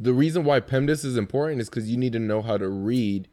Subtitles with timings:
[0.00, 3.28] the reason why PEMDAS is important is because you need to know how to read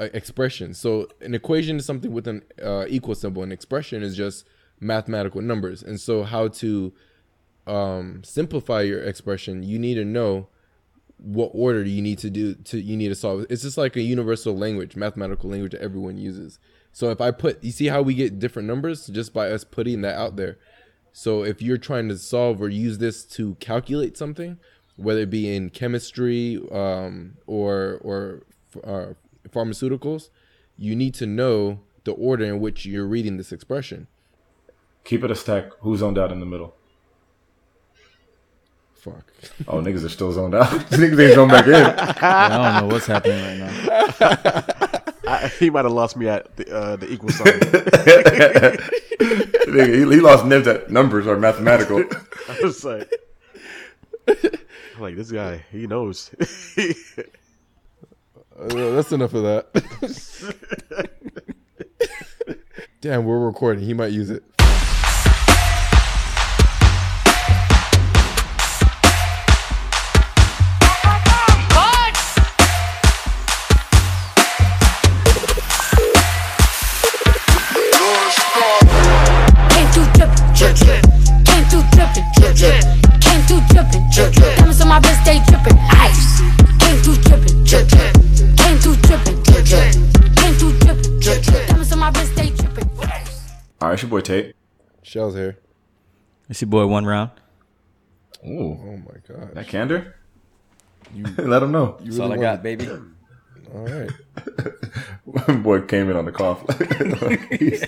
[0.00, 0.76] uh, expressions.
[0.76, 3.44] So an equation is something with an uh, equal symbol.
[3.44, 4.44] An expression is just
[4.80, 5.84] mathematical numbers.
[5.84, 6.92] And so how to
[7.68, 10.48] um, simplify your expression, you need to know
[11.18, 13.46] what order you need to do to you need to solve.
[13.48, 16.58] It's just like a universal language, mathematical language that everyone uses.
[16.92, 20.02] So if I put, you see how we get different numbers just by us putting
[20.02, 20.58] that out there.
[21.12, 24.58] So if you're trying to solve or use this to calculate something,
[24.96, 28.42] whether it be in chemistry um, or or
[28.82, 29.14] uh,
[29.48, 30.30] pharmaceuticals,
[30.76, 34.06] you need to know the order in which you're reading this expression.
[35.04, 35.70] Keep it a stack.
[35.80, 36.74] Who's zoned out in the middle?
[38.94, 39.24] Fuck.
[39.68, 40.66] Oh, niggas are still zoned out.
[40.90, 41.72] niggas ain't zoned back in.
[41.72, 44.64] Yeah, I don't know what's happening right now.
[45.26, 47.60] I, he might have lost me at the, uh, the equal sign.
[49.74, 52.04] He, he lost nibs at numbers or mathematical.
[52.48, 53.10] I was like,
[54.98, 56.30] like this guy, he knows.
[58.56, 59.66] Uh, that's enough of that.
[63.00, 63.84] Damn, we're recording.
[63.84, 64.44] He might use it.
[79.74, 82.84] Came through drippin', drip, drip.
[83.20, 84.43] Came through drippin', drip, drip.
[94.04, 94.54] Your boy Tate.
[95.02, 95.58] Shells here.
[96.48, 97.30] It's your boy One Round.
[98.46, 99.54] Ooh, Oh my god.
[99.54, 100.16] that candor.
[101.38, 101.96] Let him know.
[102.00, 102.88] You That's all I got, baby.
[102.88, 104.10] All right.
[105.62, 106.64] boy came in on the cough.
[107.58, 107.84] he's,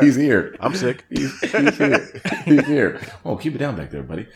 [0.00, 0.56] he's here.
[0.60, 1.04] I'm sick.
[1.10, 2.22] He's, he's here.
[2.44, 3.00] He's here.
[3.24, 4.26] Oh, keep it down back there, buddy.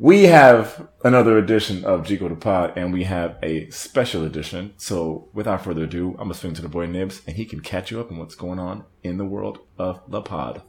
[0.00, 4.74] We have another edition of Jigo the Pod, and we have a special edition.
[4.76, 7.90] So, without further ado, I'm gonna swing to the boy Nibs, and he can catch
[7.90, 10.62] you up on what's going on in the world of the pod.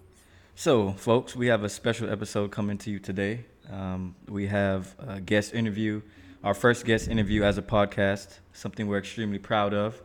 [0.56, 3.46] So, folks, we have a special episode coming to you today.
[3.72, 6.02] Um, we have a guest interview,
[6.44, 10.02] our first guest interview as a podcast, something we're extremely proud of.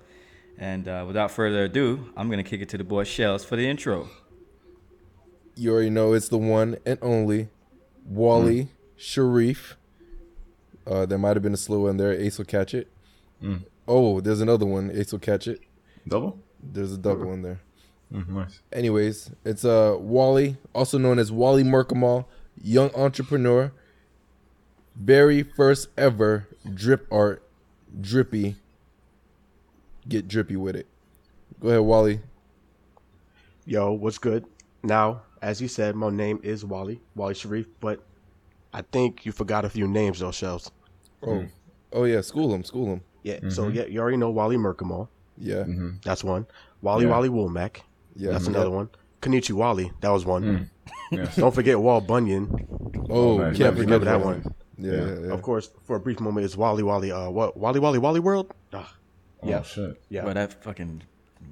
[0.59, 3.57] And uh, without further ado, I'm going to kick it to the boy Shells for
[3.57, 4.11] the intro.
[5.57, 7.49] You already know it's the one and only
[8.05, 9.77] Wally Sharif.
[10.87, 12.13] Uh, there might have been a slow one there.
[12.13, 12.89] Ace will catch it.
[13.87, 14.91] Oh, there's another one.
[14.95, 15.61] Ace will catch it.
[16.07, 16.39] Double?
[16.63, 17.61] There's a double in there.
[18.13, 18.61] Mm, nice.
[18.73, 22.27] Anyways, it's uh Wally, also known as Wally Merkamal,
[22.63, 23.73] young entrepreneur,
[24.95, 27.43] very first ever drip art,
[28.01, 28.57] drippy.
[30.09, 30.87] Get drippy with it.
[31.61, 32.21] Go ahead, Wally.
[33.67, 34.45] Yo, what's good?
[34.83, 38.03] Now, as you said, my name is Wally, Wally Sharif, but
[38.75, 40.71] I think you forgot a few names though, Shells.
[41.23, 41.47] Oh, hmm.
[41.93, 43.01] oh yeah, school him, school him.
[43.23, 43.77] Yeah, so mm-hmm.
[43.77, 45.09] yeah, you already know Wally Merkamal.
[45.39, 45.91] Yeah, mm-hmm.
[46.05, 46.47] That's one.
[46.83, 47.13] Wally Yeah.
[47.13, 47.79] Wally Woolmack.
[48.17, 48.33] yeah.
[48.33, 48.51] That's yeah.
[48.51, 48.91] another one.
[49.23, 49.91] Kanichi Wally.
[50.01, 50.43] That was one.
[50.43, 50.71] Mm.
[51.11, 51.37] Yes.
[51.37, 52.67] Don't forget Wall Bunyan.
[53.09, 53.57] Oh, nice.
[53.57, 54.55] can't Never forget Remember that one.
[54.77, 54.99] Yeah, Yeah.
[54.99, 55.33] yeah, yeah.
[55.33, 57.13] Of course, for a brief moment, it's Wally Wally.
[57.13, 57.57] Uh, what?
[57.57, 58.53] Wally Wally Wally World.
[58.73, 58.97] Ah,
[59.43, 59.63] Oh, Yeah.
[59.63, 60.03] shit.
[60.09, 60.25] yeah.
[60.25, 61.03] But that fucking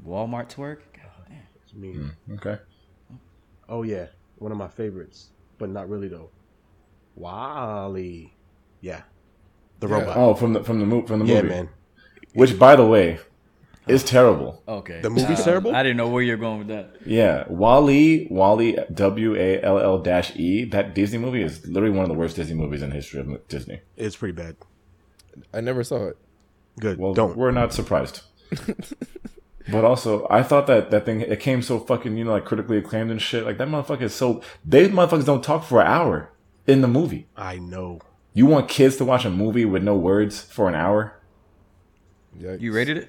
[0.05, 0.79] Walmart twerk?
[0.95, 1.39] God damn.
[1.63, 1.95] It's me.
[1.95, 2.59] Mm, okay.
[3.69, 4.07] Oh yeah,
[4.39, 6.31] one of my favorites, but not really though.
[7.15, 8.35] Wally.
[8.81, 9.03] Yeah.
[9.81, 9.95] The Yeah.
[9.95, 10.17] robot.
[10.17, 11.69] Oh, from the from the movie from the yeah, movie, man.
[12.35, 13.19] which by the way
[13.89, 14.63] is terrible.
[14.69, 15.01] Okay.
[15.01, 15.75] The movie's Uh, terrible?
[15.75, 16.95] I didn't know where you're going with that.
[17.05, 20.65] Yeah, Wally, Wally, W A L L dash E.
[20.65, 23.49] That Disney movie is literally one of the worst Disney movies in the history of
[23.49, 23.81] Disney.
[23.97, 24.57] It's pretty bad.
[25.53, 26.17] I never saw it.
[26.79, 26.99] Good.
[26.99, 27.37] Well, Don't.
[27.37, 28.21] we're not surprised.
[29.71, 32.79] but also, I thought that that thing it came so fucking you know like critically
[32.79, 33.45] acclaimed and shit.
[33.45, 34.43] Like that motherfucker is so.
[34.65, 36.31] They motherfuckers don't talk for an hour
[36.67, 37.27] in the movie.
[37.37, 38.01] I know.
[38.35, 41.15] You want kids to watch a movie with no words for an hour?
[42.39, 42.61] Yikes.
[42.61, 43.09] You rated it?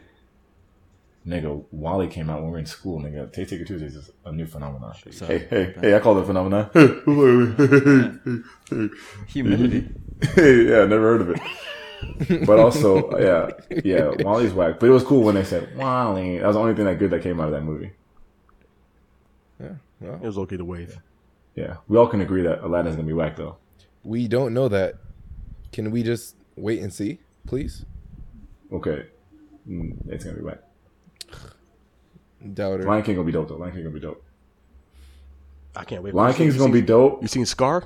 [1.25, 2.99] Nigga, Wally came out when we were in school.
[2.99, 4.93] Nigga, Take Taker Tuesdays is a new phenomenon.
[5.11, 5.95] So- hey, hey, hey!
[5.95, 6.69] I call it a phenomenon.
[9.27, 9.89] Humility.
[10.37, 12.45] yeah, never heard of it.
[12.45, 13.49] But also, yeah,
[13.85, 14.77] yeah, Wally's whack.
[14.81, 16.39] But it was cool when they said Wally.
[16.39, 17.93] That was the only thing that good that came out of that movie.
[19.61, 19.69] Yeah,
[20.01, 20.89] well, It was okay to wave.
[20.89, 20.99] Yeah,
[21.87, 23.57] we all can agree that Aladdin's gonna be whack though.
[24.03, 24.95] we don't know that.
[25.71, 27.85] Can we just wait and see, please?
[28.71, 29.07] Okay,
[29.67, 30.59] Mm, it's gonna be whack.
[32.53, 32.85] Doubt it.
[32.87, 33.55] Lion King gonna be dope though.
[33.55, 34.23] Lion King gonna be dope.
[35.75, 36.13] I can't wait.
[36.13, 37.21] Lion You seen- King's gonna be dope.
[37.21, 37.83] You seen Scar?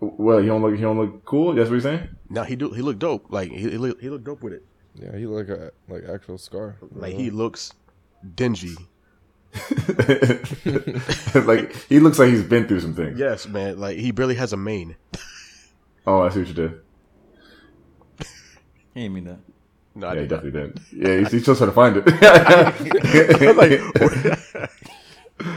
[0.00, 0.74] Well, he don't look.
[0.74, 1.54] He don't look cool.
[1.54, 2.08] That's what you're saying.
[2.28, 2.70] No, he do.
[2.72, 3.26] He looked dope.
[3.30, 4.02] Like he, he looked.
[4.02, 4.64] He looked dope with it.
[4.94, 6.76] Yeah, he look like a like actual scar.
[6.90, 7.72] Like he looks
[8.34, 8.74] dingy.
[11.46, 13.18] like he looks like he's been through some things.
[13.18, 13.78] Yes, man.
[13.78, 14.96] Like he barely has a mane.
[16.06, 16.80] Oh, I see what you did.
[18.94, 19.38] He didn't mean that.
[19.94, 20.42] No, I yeah, he did not.
[20.42, 20.80] definitely didn't.
[20.92, 22.04] Yeah, he's, he's still trying to find it.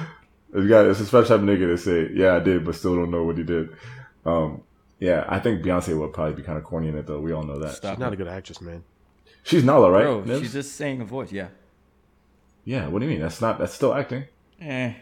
[0.55, 2.95] This guy, it's a special type of nigga that say, "Yeah, I did," but still
[2.95, 3.75] don't know what he did.
[4.25, 4.61] Um,
[5.01, 7.19] yeah, I think Beyonce would probably be kind of corny in it, though.
[7.19, 7.75] We all know that.
[7.75, 7.95] Stop.
[7.95, 8.85] She's not a good actress, man.
[9.43, 10.03] She's Nala, right?
[10.03, 10.39] Bro, Nibs?
[10.39, 11.29] she's just saying a voice.
[11.33, 11.49] Yeah.
[12.65, 12.87] Yeah.
[12.87, 13.21] What do you mean?
[13.21, 13.57] That's not.
[13.59, 14.25] That's still acting.
[14.59, 14.93] Eh.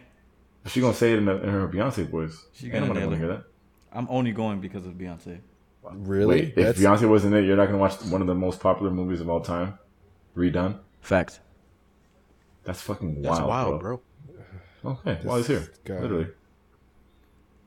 [0.66, 3.10] If she gonna say it in, the, in her Beyonce voice, She gonna nobody nail
[3.10, 3.26] gonna it.
[3.26, 3.44] hear that.
[3.92, 5.40] I'm only going because of Beyonce.
[5.92, 6.54] Really?
[6.56, 9.20] Wait, if Beyonce wasn't it, you're not gonna watch one of the most popular movies
[9.20, 9.78] of all time,
[10.38, 10.80] redone.
[11.02, 11.40] Facts.
[12.64, 13.26] That's fucking wild.
[13.26, 14.02] That's wild, wild, bro.
[14.84, 14.92] bro.
[14.94, 16.00] Okay, while he's here, guy.
[16.00, 16.28] literally.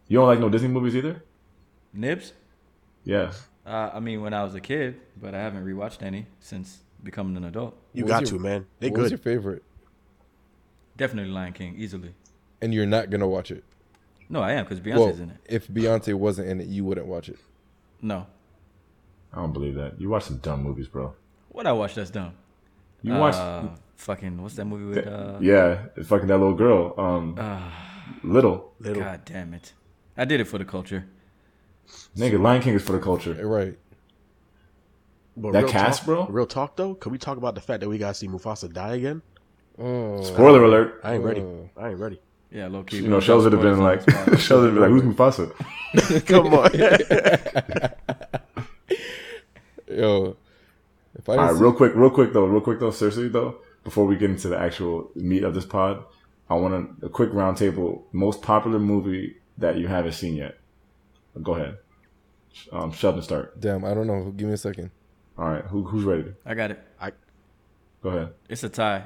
[0.08, 1.22] You don't like no Disney movies either?
[1.92, 2.32] Nibs?
[3.04, 3.32] Yeah.
[3.66, 7.36] Uh, I mean, when I was a kid, but I haven't rewatched any since becoming
[7.36, 7.76] an adult.
[7.92, 8.66] You What got your- to, man.
[8.80, 9.10] They what was good.
[9.12, 9.62] your favorite?
[10.96, 12.14] Definitely Lion King, easily.
[12.62, 13.64] And you're not gonna watch it.
[14.28, 15.36] No, I am because Beyonce's well, in it.
[15.46, 17.38] if Beyonce wasn't in it, you wouldn't watch it.
[18.02, 18.26] No.
[19.32, 20.00] I don't believe that.
[20.00, 21.14] You watch some dumb movies, bro.
[21.50, 22.32] What I watched that's dumb.
[23.02, 27.36] You uh, watch, fucking what's that movie with uh, yeah, fucking that little girl, um,
[28.24, 29.02] little Little.
[29.02, 29.72] God damn it.
[30.16, 31.06] I did it for the culture.
[32.16, 32.40] nigga.
[32.40, 33.34] Lion King is for the culture.
[33.46, 33.78] Right.
[35.36, 36.26] But That real cast, talk, bro?
[36.28, 36.94] Real talk though.
[36.94, 39.22] Can we talk about the fact that we gotta see Mufasa die again?
[39.78, 40.22] Oh.
[40.22, 41.00] Spoiler alert.
[41.04, 41.40] I ain't ready.
[41.40, 41.68] Oh.
[41.76, 42.20] I ain't ready.
[42.50, 42.98] Yeah, low key.
[42.98, 44.00] You know, Shells would have been like,
[44.38, 45.52] Shells would be like, who's Mufasa?
[46.26, 46.70] Come on.
[49.88, 50.36] Yo.
[51.18, 54.04] If I All see- real quick, real quick though, real quick though, seriously though, before
[54.06, 56.04] we get into the actual meat of this pod,
[56.50, 58.02] I want a, a quick roundtable.
[58.12, 60.58] Most popular movie that you haven't seen yet.
[61.42, 61.78] Go ahead.
[62.72, 63.60] Um, Sheldon, start.
[63.60, 64.32] damn, I don't know.
[64.36, 64.90] Give me a second.
[65.38, 66.32] All right, who, who's ready?
[66.46, 66.82] I got it.
[68.06, 68.34] Go ahead.
[68.48, 69.00] It's a tie.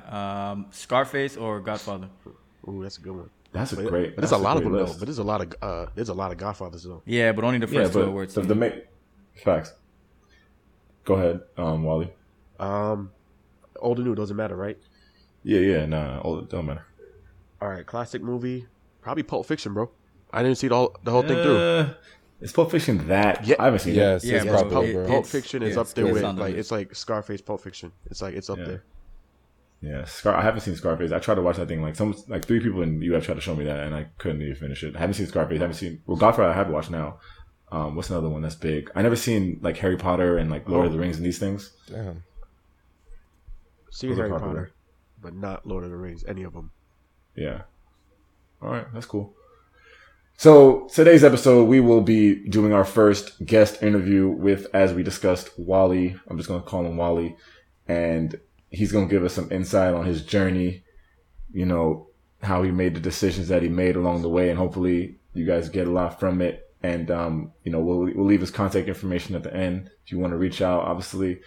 [0.51, 2.09] Um, Scarface or Godfather?
[2.69, 3.31] Ooh, that's a good one.
[3.51, 4.15] That's a But, great.
[4.15, 4.93] but there's that's a lot of great them though.
[4.99, 7.01] But there's a lot of uh, there's a lot of Godfathers though.
[7.07, 8.35] Yeah, but only the yeah, first two but awards.
[8.35, 8.69] the, the ma-
[9.43, 9.73] facts.
[11.07, 12.13] Go ahead, um, Wally.
[12.59, 13.11] Um,
[13.81, 14.77] old or new doesn't matter, right?
[15.45, 16.85] Yeah, yeah, nah, it don't matter.
[17.63, 18.67] All right, classic movie,
[19.01, 19.91] probably Pulp Fiction, bro.
[20.31, 21.57] I didn't see the whole the whole thing through.
[21.57, 21.95] Uh,
[22.43, 23.47] is Pulp Fiction that?
[23.47, 23.57] Yeah.
[23.59, 24.29] I haven't seen Yes, it.
[24.29, 26.25] Yeah, it's bro, probably, Pulp, it- Pulp it's- Fiction yeah, is up there it's with
[26.25, 27.93] on like it's like Scarface, Pulp Fiction.
[28.11, 28.65] It's like it's up Yeah.
[28.67, 28.83] there.
[29.83, 30.35] Yeah, Scar.
[30.35, 31.11] I haven't seen Scarface.
[31.11, 31.81] I tried to watch that thing.
[31.83, 34.43] Like some, like three people in UF tried to show me that, and I couldn't
[34.43, 34.95] even finish it.
[34.95, 35.59] I haven't seen Scarface.
[35.59, 36.03] I haven't seen.
[36.07, 37.19] Well, Godfather I have watched now.
[37.73, 38.91] Um, what's another one that's big?
[38.95, 41.73] I never seen like Harry Potter and like Lord of the Rings and these things.
[41.87, 42.25] Damn.
[43.91, 44.55] See Those are Harry popular.
[44.55, 44.73] Potter,
[45.23, 46.25] but not Lord of the Rings.
[46.25, 46.73] Any of them.
[47.35, 47.63] Yeah.
[48.61, 49.35] All right, that's cool.
[50.37, 55.51] So today's episode, we will be doing our first guest interview with, as we discussed,
[55.59, 56.17] Wally.
[56.29, 57.37] I'm just gonna call him Wally,
[57.87, 58.39] and
[58.71, 60.85] he's gonna give us some insight on his journey.
[61.53, 62.09] You know
[62.43, 65.69] how he made the decisions that he made along the way, and hopefully you guys
[65.69, 66.67] get a lot from it.
[66.83, 70.19] And um, you know, we'll we'll leave his contact information at the end if you
[70.19, 71.41] want to reach out, obviously.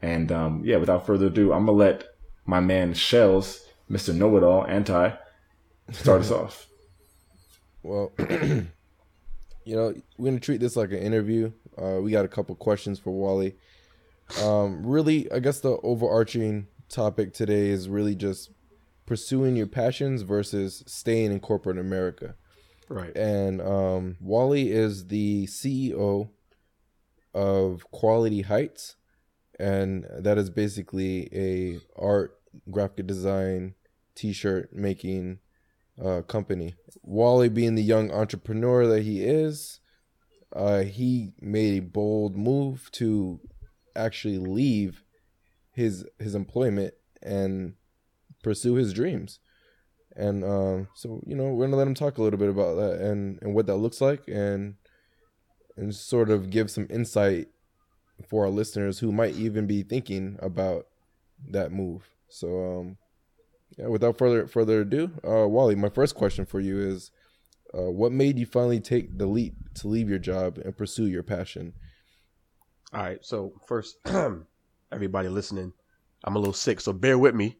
[0.00, 2.04] And um, yeah, without further ado, I'm gonna let
[2.46, 4.14] my man Shells, Mr.
[4.14, 5.10] Know It All, Anti,
[5.90, 6.66] start us off.
[7.82, 8.66] Well, you
[9.66, 11.52] know, we're gonna treat this like an interview.
[11.76, 13.56] Uh, we got a couple questions for Wally.
[14.42, 18.50] Um, really, I guess the overarching topic today is really just
[19.06, 22.34] pursuing your passions versus staying in corporate America.
[22.88, 23.14] Right.
[23.16, 26.30] And um, Wally is the CEO
[27.34, 28.96] of Quality Heights,
[29.58, 32.38] and that is basically a art,
[32.70, 33.74] graphic design,
[34.14, 35.38] t-shirt making
[36.02, 36.74] uh, company.
[37.02, 39.80] Wally, being the young entrepreneur that he is,
[40.54, 43.40] uh, he made a bold move to
[43.98, 45.04] actually leave
[45.72, 47.74] his his employment and
[48.42, 49.40] pursue his dreams.
[50.16, 53.00] And um, so, you know, we're gonna let him talk a little bit about that
[53.00, 54.74] and and what that looks like, and
[55.76, 57.48] and sort of give some insight
[58.28, 60.86] for our listeners who might even be thinking about
[61.50, 62.10] that move.
[62.28, 62.96] So, um,
[63.76, 67.12] yeah, without further further ado, uh, Wally, my first question for you is,
[67.72, 71.22] uh, what made you finally take the leap to leave your job and pursue your
[71.22, 71.74] passion?
[72.92, 73.18] All right.
[73.24, 73.98] So first,
[74.92, 75.72] everybody listening,
[76.24, 77.58] I'm a little sick, so bear with me.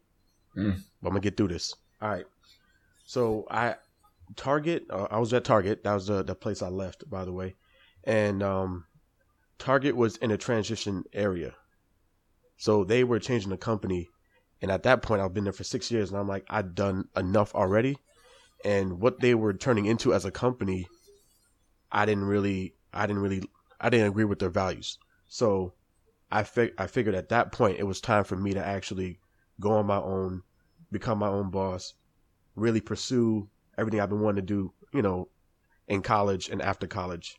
[0.57, 0.81] Mm.
[1.01, 1.73] But I'm gonna get through this.
[2.01, 2.25] All right.
[3.05, 3.75] So I
[4.35, 4.85] Target.
[4.89, 5.83] Uh, I was at Target.
[5.83, 7.55] That was the the place I left, by the way.
[8.03, 8.85] And um,
[9.57, 11.53] Target was in a transition area,
[12.57, 14.09] so they were changing the company.
[14.61, 17.07] And at that point, I've been there for six years, and I'm like, I've done
[17.15, 17.97] enough already.
[18.65, 20.85] And what they were turning into as a company,
[21.91, 23.43] I didn't really, I didn't really,
[23.79, 24.97] I didn't agree with their values.
[25.29, 25.73] So
[26.31, 29.19] I fig- I figured at that point it was time for me to actually
[29.59, 30.41] go on my own,
[30.91, 31.93] become my own boss,
[32.55, 35.29] really pursue everything I've been wanting to do, you know,
[35.87, 37.37] in college and after college.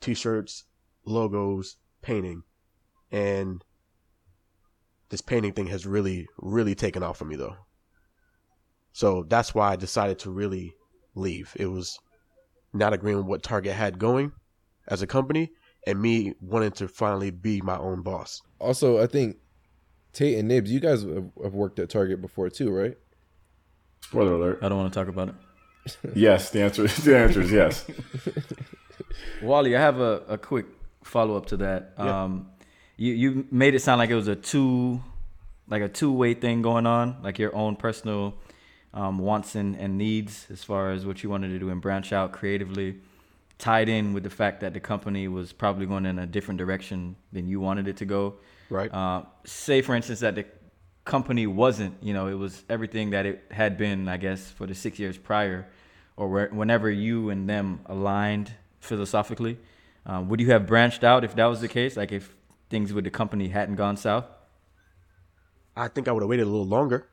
[0.00, 0.64] T-shirts,
[1.04, 2.42] logos, painting.
[3.10, 3.64] And
[5.08, 7.56] this painting thing has really, really taken off for me though.
[8.92, 10.74] So that's why I decided to really
[11.14, 11.56] leave.
[11.56, 11.98] It was
[12.74, 14.32] not agreeing with what Target had going
[14.86, 15.52] as a company
[15.86, 18.42] and me wanting to finally be my own boss.
[18.60, 19.36] Also, I think
[20.12, 22.96] Tate and Nibs, you guys have, have worked at Target before too, right?
[24.02, 24.58] Spoiler alert.
[24.62, 25.34] I don't want to talk about it.
[26.14, 27.84] Yes, the answer the answer is yes.
[29.42, 30.66] Wally, I have a, a quick
[31.02, 31.94] follow up to that.
[31.98, 32.22] Yeah.
[32.22, 32.50] Um,
[32.96, 35.02] you you made it sound like it was a two,
[35.68, 38.34] like a two way thing going on, like your own personal
[38.94, 42.12] um, wants and, and needs as far as what you wanted to do and branch
[42.12, 43.00] out creatively,
[43.62, 47.14] tied in with the fact that the company was probably going in a different direction
[47.32, 48.34] than you wanted it to go.
[48.68, 48.92] Right.
[48.92, 50.46] Uh, say, for instance, that the
[51.04, 54.74] company wasn't, you know, it was everything that it had been, I guess, for the
[54.74, 55.68] six years prior,
[56.16, 59.58] or where, whenever you and them aligned philosophically.
[60.04, 61.96] Uh, would you have branched out if that was the case?
[61.96, 62.34] Like if
[62.68, 64.26] things with the company hadn't gone south?
[65.76, 67.06] I think I would have waited a little longer.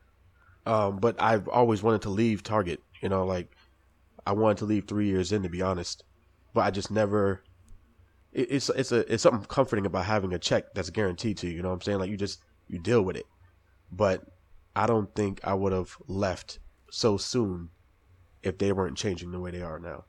[0.66, 2.80] Um, but I've always wanted to leave Target.
[3.00, 3.54] You know, like
[4.26, 6.02] I wanted to leave three years in, to be honest.
[6.52, 7.42] But I just never.
[8.32, 11.54] It, it's it's a it's something comforting about having a check that's guaranteed to you.
[11.54, 11.98] You know what I'm saying?
[11.98, 13.26] Like you just you deal with it.
[13.92, 14.24] But
[14.74, 16.58] I don't think I would have left
[16.90, 17.70] so soon
[18.42, 20.04] if they weren't changing the way they are now.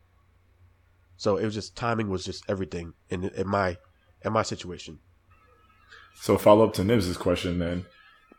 [1.17, 3.77] So it was just timing was just everything in in my
[4.23, 4.99] in my situation.
[6.15, 7.85] So follow up to Nibs' question then,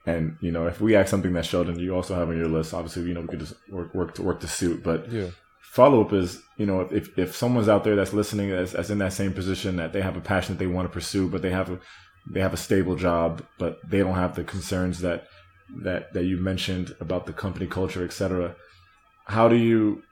[0.06, 2.74] and you know if we ask something that Sheldon you also have on your list,
[2.74, 5.30] obviously you know we could just work work to work the suit, but Yeah.
[5.72, 9.12] Follow up is you know if if someone's out there that's listening that's, in that
[9.14, 11.70] same position that they have a passion that they want to pursue, but they have
[11.70, 11.80] a
[12.30, 15.26] they have a stable job, but they don't have the concerns that
[15.82, 18.54] that that you mentioned about the company culture, etc.
[19.26, 20.02] How do you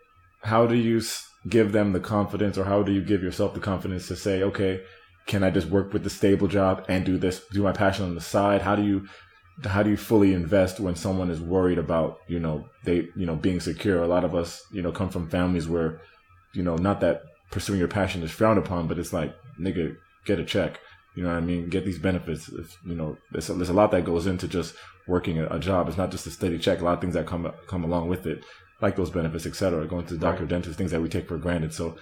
[0.43, 1.02] how do you
[1.49, 4.83] give them the confidence, or how do you give yourself the confidence to say, okay,
[5.26, 8.14] can I just work with the stable job and do this, do my passion on
[8.14, 8.62] the side?
[8.62, 9.07] How do you
[9.64, 13.37] how do you fully invest when someone is worried about you know they you know
[13.37, 14.02] being secure?
[14.02, 16.00] A lot of us you know come from families where
[16.55, 20.38] you know not that pursuing your passion is frowned upon, but it's like nigga get
[20.38, 20.81] a check.
[21.17, 21.69] You know what I mean?
[21.69, 22.49] Get these benefits.
[22.49, 24.75] If, you know, there's a, there's a lot that goes into just
[25.09, 25.88] working a, a job.
[25.88, 26.81] It's not just a steady check.
[26.81, 28.45] A lot of things that come come along with it,
[28.81, 29.87] like those benefits, etc.
[29.87, 31.75] Going to the doctor, dentist, things that we take for granted.
[31.75, 31.97] So,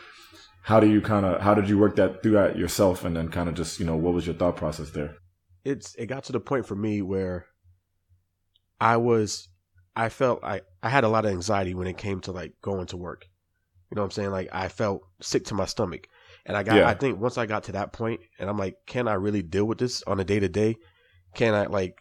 [0.62, 3.48] how do you kind of how did you work that throughout yourself, and then kind
[3.48, 5.16] of just you know what was your thought process there?
[5.68, 7.46] It's it got to the point for me where
[8.80, 9.48] I was
[9.94, 12.86] I felt I I had a lot of anxiety when it came to like going
[12.86, 13.26] to work.
[13.90, 14.30] You know what I'm saying?
[14.30, 16.08] Like I felt sick to my stomach.
[16.46, 16.88] And I got Yeah.
[16.88, 19.66] I think once I got to that point and I'm like, can I really deal
[19.66, 20.76] with this on a day to day?
[21.34, 21.98] Can I like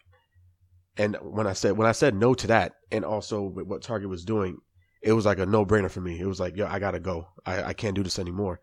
[0.96, 4.08] and when I said when I said no to that and also with what Target
[4.08, 4.58] was doing,
[5.02, 6.18] it was like a no brainer for me.
[6.18, 7.28] It was like, yo, I gotta go.
[7.44, 8.60] I, I can't do this anymore.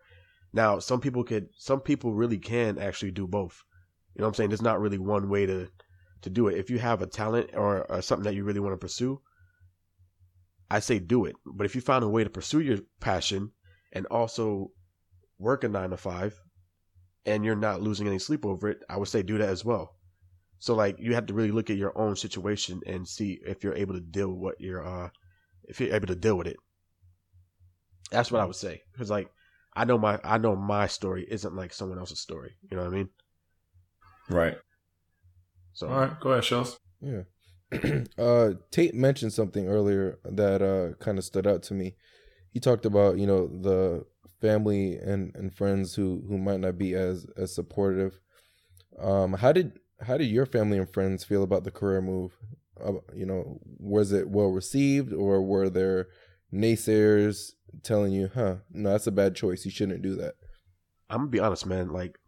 [0.52, 3.62] Now some people could some people really can actually do both.
[4.16, 4.50] You know what I'm saying?
[4.50, 5.68] There's not really one way to
[6.22, 6.56] to do it.
[6.56, 9.20] If you have a talent or, or something that you really want to pursue,
[10.70, 11.36] I say do it.
[11.44, 13.52] But if you find a way to pursue your passion
[13.92, 14.70] and also
[15.38, 16.34] work a nine to five
[17.26, 19.96] and you're not losing any sleep over it, I would say do that as well.
[20.60, 23.76] So like you have to really look at your own situation and see if you're
[23.76, 25.10] able to deal with what you're uh
[25.64, 26.56] if you're able to deal with it.
[28.10, 28.80] That's what I would say.
[28.92, 29.28] Because like
[29.74, 32.56] I know my I know my story isn't like someone else's story.
[32.70, 33.10] You know what I mean?
[34.28, 34.56] Right.
[35.72, 36.20] So All right.
[36.20, 36.78] Go ahead, Shells.
[37.00, 37.22] Yeah.
[38.18, 41.96] uh, Tate mentioned something earlier that uh, kind of stood out to me.
[42.52, 44.06] He talked about you know the
[44.40, 48.20] family and, and friends who, who might not be as as supportive.
[48.98, 52.32] Um, how did how did your family and friends feel about the career move?
[52.82, 56.08] Uh, you know, was it well received, or were there
[56.52, 57.52] naysayers
[57.82, 59.64] telling you, "Huh, no, that's a bad choice.
[59.64, 60.34] You shouldn't do that."
[61.08, 61.88] I'm gonna be honest, man.
[61.88, 62.18] Like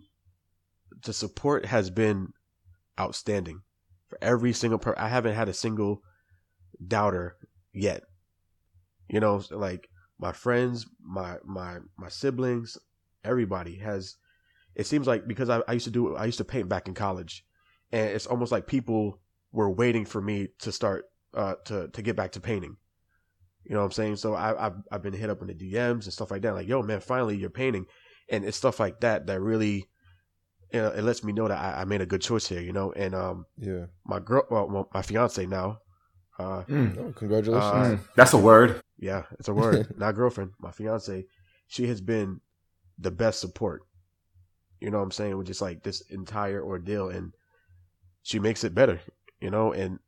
[1.05, 2.33] the support has been
[2.99, 3.63] outstanding
[4.09, 4.95] for every single per.
[4.97, 6.03] I haven't had a single
[6.87, 7.37] doubter
[7.73, 8.03] yet.
[9.09, 9.89] You know, like
[10.19, 12.77] my friends, my my my siblings,
[13.25, 14.17] everybody has.
[14.75, 16.95] It seems like because I, I used to do I used to paint back in
[16.95, 17.45] college,
[17.93, 19.21] and it's almost like people
[19.53, 22.77] were waiting for me to start uh to to get back to painting.
[23.65, 24.17] You know what I'm saying?
[24.17, 26.55] So I, I've I've been hit up in the DMs and stuff like that.
[26.55, 27.87] Like, yo, man, finally you're painting
[28.29, 29.89] and it's stuff like that that really
[30.73, 32.73] you know, it lets me know that I, I made a good choice here, you
[32.73, 32.93] know.
[32.93, 33.87] And um, Yeah.
[34.05, 35.79] my girl, well, well, my fiance now,
[36.39, 37.73] uh, Oh, congratulations.
[37.73, 38.81] Uh, Mm, That's a word.
[38.99, 41.25] yeah, it's a word, not girlfriend, my fiance,
[41.69, 42.41] she has been
[42.99, 43.83] the best support.
[44.81, 45.37] You know what I'm saying?
[45.37, 47.33] With just like this entire ordeal, and
[48.23, 49.01] she makes it better,
[49.41, 49.73] you know.
[49.73, 49.99] And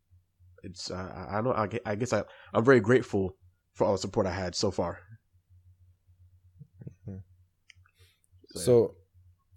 [0.63, 2.23] it's, uh, I I know, I, I guess I,
[2.55, 3.35] I'm very grateful
[3.75, 4.99] for all the support I had so far.
[8.57, 8.97] So,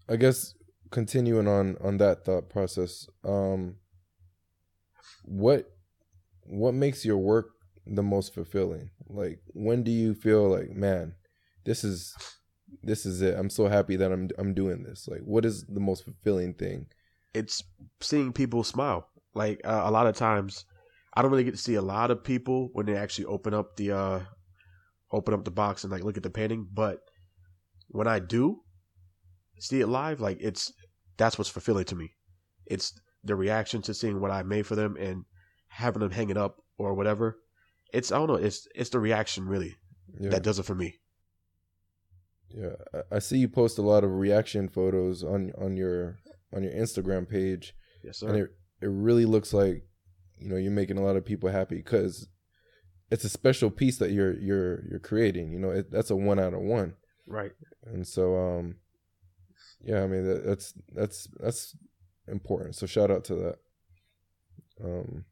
[0.08, 0.54] I guess
[0.94, 3.76] continuing on on that thought process, um,
[5.26, 5.66] what
[6.46, 7.48] what makes your work
[7.86, 8.92] the most fulfilling?
[9.10, 11.16] Like when do you feel like, man,
[11.66, 12.16] this is
[12.84, 13.36] this is it.
[13.38, 15.08] I'm so happy that I'm I'm doing this.
[15.08, 16.86] Like what is the most fulfilling thing?
[17.34, 17.64] It's
[18.00, 19.10] seeing people smile.
[19.34, 20.66] Like uh, a lot of times,
[21.16, 23.76] I don't really get to see a lot of people when they actually open up
[23.78, 24.20] the uh
[25.12, 26.68] open up the box and like look at the painting.
[26.72, 27.00] But
[27.88, 28.62] when I do
[29.60, 30.72] see it live, like it's
[31.18, 32.16] that's what's fulfilling to me.
[32.66, 35.26] It's the reaction to seeing what I made for them and
[35.68, 37.40] having them hang it up or whatever.
[37.94, 38.36] It's I don't know.
[38.36, 39.76] It's it's the reaction really
[40.20, 40.30] Yeah.
[40.30, 41.00] that does it for me.
[42.50, 42.76] Yeah,
[43.12, 46.20] I- see you post a lot of reaction photos on on your
[46.54, 48.28] on your Instagram page, Yes, sir.
[48.30, 49.88] and it it really looks like
[50.38, 52.28] you know you're making a lot of people happy because
[53.10, 55.52] it's a special piece that you're you're you're creating.
[55.52, 56.96] You know, it, that's a one out of one,
[57.28, 57.52] right.
[57.86, 58.76] and so um,
[59.84, 61.76] yeah, I mean that, that's that's that's
[62.28, 62.76] important.
[62.76, 63.56] So shout out to that.
[64.84, 65.26] Um,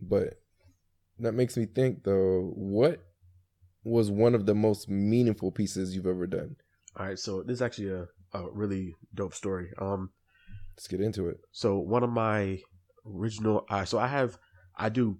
[0.00, 0.40] but
[1.18, 3.04] that makes me think though, what
[3.84, 6.56] was one of the most meaningful pieces you've ever done?
[6.96, 7.18] All right.
[7.18, 9.70] So this is actually a, a really dope story.
[9.78, 10.10] Um.
[10.74, 11.36] Let's get into it.
[11.52, 12.58] So one of my
[13.04, 14.38] original, uh, so I have,
[14.74, 15.18] I do,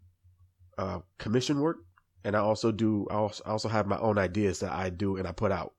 [0.79, 1.77] uh, commission work,
[2.25, 5.19] and I also do, I also, I also have my own ideas that I do
[5.19, 5.75] and I put out.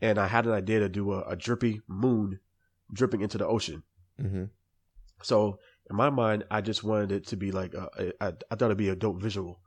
[0.00, 2.40] And I had an idea to do a, a drippy moon,
[2.92, 3.82] dripping into the ocean.
[4.20, 4.44] hmm
[5.22, 8.66] So in my mind, I just wanted it to be like, a, I, I thought
[8.66, 9.60] it'd be a dope visual,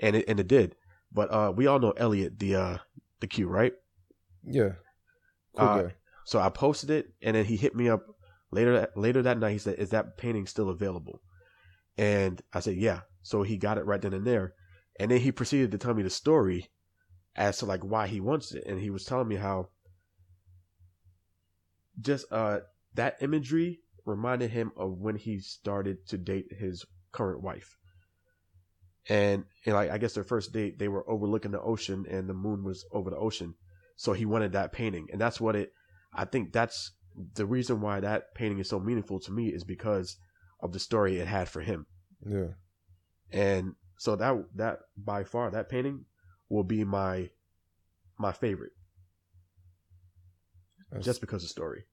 [0.00, 0.76] and it and it did.
[1.12, 2.78] But uh, we all know Elliot, the uh,
[3.20, 3.72] the Q, right?
[4.44, 4.72] Yeah.
[5.56, 5.88] Cool Uh.
[6.24, 8.06] So I posted it, and then he hit me up
[8.50, 8.72] later.
[8.78, 11.20] That, later that night, he said, "Is that painting still available?"
[11.98, 14.54] And I said, "Yeah." So he got it right then and there,
[14.98, 16.68] and then he proceeded to tell me the story
[17.34, 19.68] as to like why he wants it, and he was telling me how
[22.00, 22.60] just uh
[22.94, 27.76] that imagery reminded him of when he started to date his current wife.
[29.08, 32.34] And, and like I guess their first date, they were overlooking the ocean, and the
[32.34, 33.54] moon was over the ocean.
[33.96, 35.72] So he wanted that painting, and that's what it.
[36.14, 36.92] I think that's
[37.34, 40.16] the reason why that painting is so meaningful to me is because
[40.60, 41.86] of the story it had for him.
[42.24, 42.54] Yeah.
[43.30, 46.04] And so that that by far that painting
[46.48, 47.30] will be my
[48.18, 48.72] my favorite
[50.92, 51.84] That's- just because of story.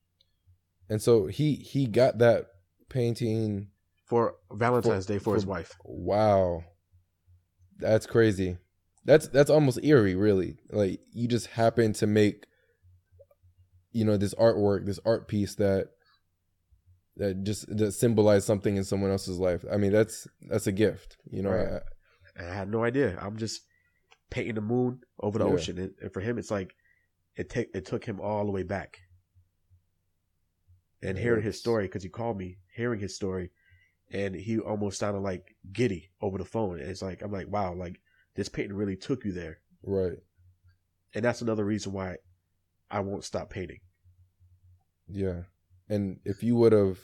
[0.90, 2.46] and so he he got that
[2.90, 3.68] painting.
[4.06, 5.76] For Valentine's For- Day for his wife.
[5.86, 6.64] Wow.
[7.78, 8.58] That's crazy.
[9.06, 10.58] That's that's almost eerie, really.
[10.72, 12.46] Like you just happen to make
[13.92, 15.88] you know this artwork, this art piece that
[17.18, 19.64] that just that symbolize something in someone else's life.
[19.72, 21.52] I mean, that's that's a gift, you know.
[21.52, 21.68] Right.
[21.68, 21.82] I-
[22.42, 23.18] I had no idea.
[23.22, 23.64] I'm just
[24.30, 25.52] painting the moon over the Yeah.
[25.54, 26.74] ocean, and, and for him, it's like
[27.40, 28.98] it take it took him all the way back.
[31.02, 33.52] And hearing his story, because he called me, hearing his story,
[34.12, 36.82] and he almost sounded like giddy over the phone.
[36.82, 38.02] And it's like I'm like, wow, like
[38.36, 40.18] this painting really took you there, right.
[41.16, 42.18] and that's another reason why
[42.92, 43.80] I won't stop painting.
[45.08, 45.44] Yeah.
[45.88, 47.00] And if you would have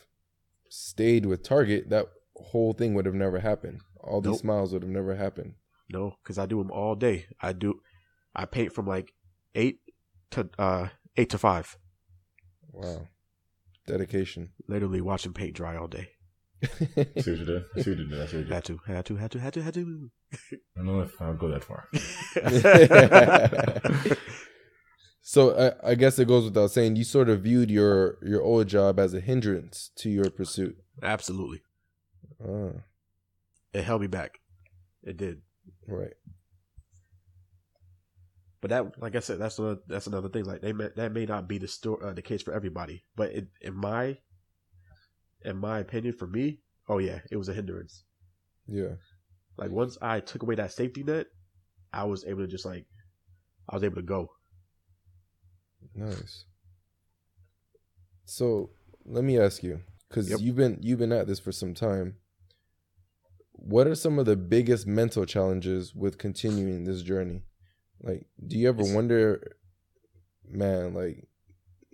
[0.69, 3.79] stayed with Target, that whole thing would have never happened.
[4.01, 4.41] All these Nope.
[4.41, 5.53] smiles would have never happened.
[5.89, 7.27] No, because I do them all day.
[7.41, 7.79] I do,
[8.35, 9.13] I paint from like
[9.55, 9.79] eight
[10.35, 11.77] to uh eight to five.
[12.71, 13.07] Wow.
[13.87, 14.49] Dedication.
[14.67, 16.09] Literally watching paint dry all day.
[16.63, 17.63] See what you did?
[17.75, 18.21] I see what you did.
[18.21, 18.53] I see what you did.
[18.53, 20.09] Had to, had to, had to, had to, had to.
[20.33, 20.37] I
[20.77, 21.87] don't know if I'll go that far.
[25.21, 28.67] so I, I guess it goes without saying you sort of viewed your your old
[28.67, 30.77] job as a hindrance to your pursuit.
[31.03, 31.61] Absolutely,
[32.43, 32.81] Ah,
[33.73, 34.39] it held me back.
[35.03, 35.41] It did.
[35.87, 36.13] right.
[38.65, 40.45] But that, like I said, that's another, that's another thing.
[40.45, 43.29] Like they may, that may not be the sto- uh, the case for everybody, but
[43.29, 44.17] it, in my
[45.43, 48.05] in my opinion, for me, oh yeah, it was a hindrance.
[48.65, 48.95] Yeah.
[49.55, 51.27] Like once I took away that safety net,
[51.93, 52.87] I was able to just like
[53.69, 54.31] I was able to go.
[55.93, 56.45] Nice.
[58.23, 58.71] So
[59.05, 60.39] let me ask you, because Yep.
[60.41, 62.15] you've been you've been at this for some time.
[63.51, 67.43] What are some of the biggest mental challenges with continuing this journey?
[68.01, 69.55] Like, do you ever It's- wonder,
[70.47, 71.27] man, like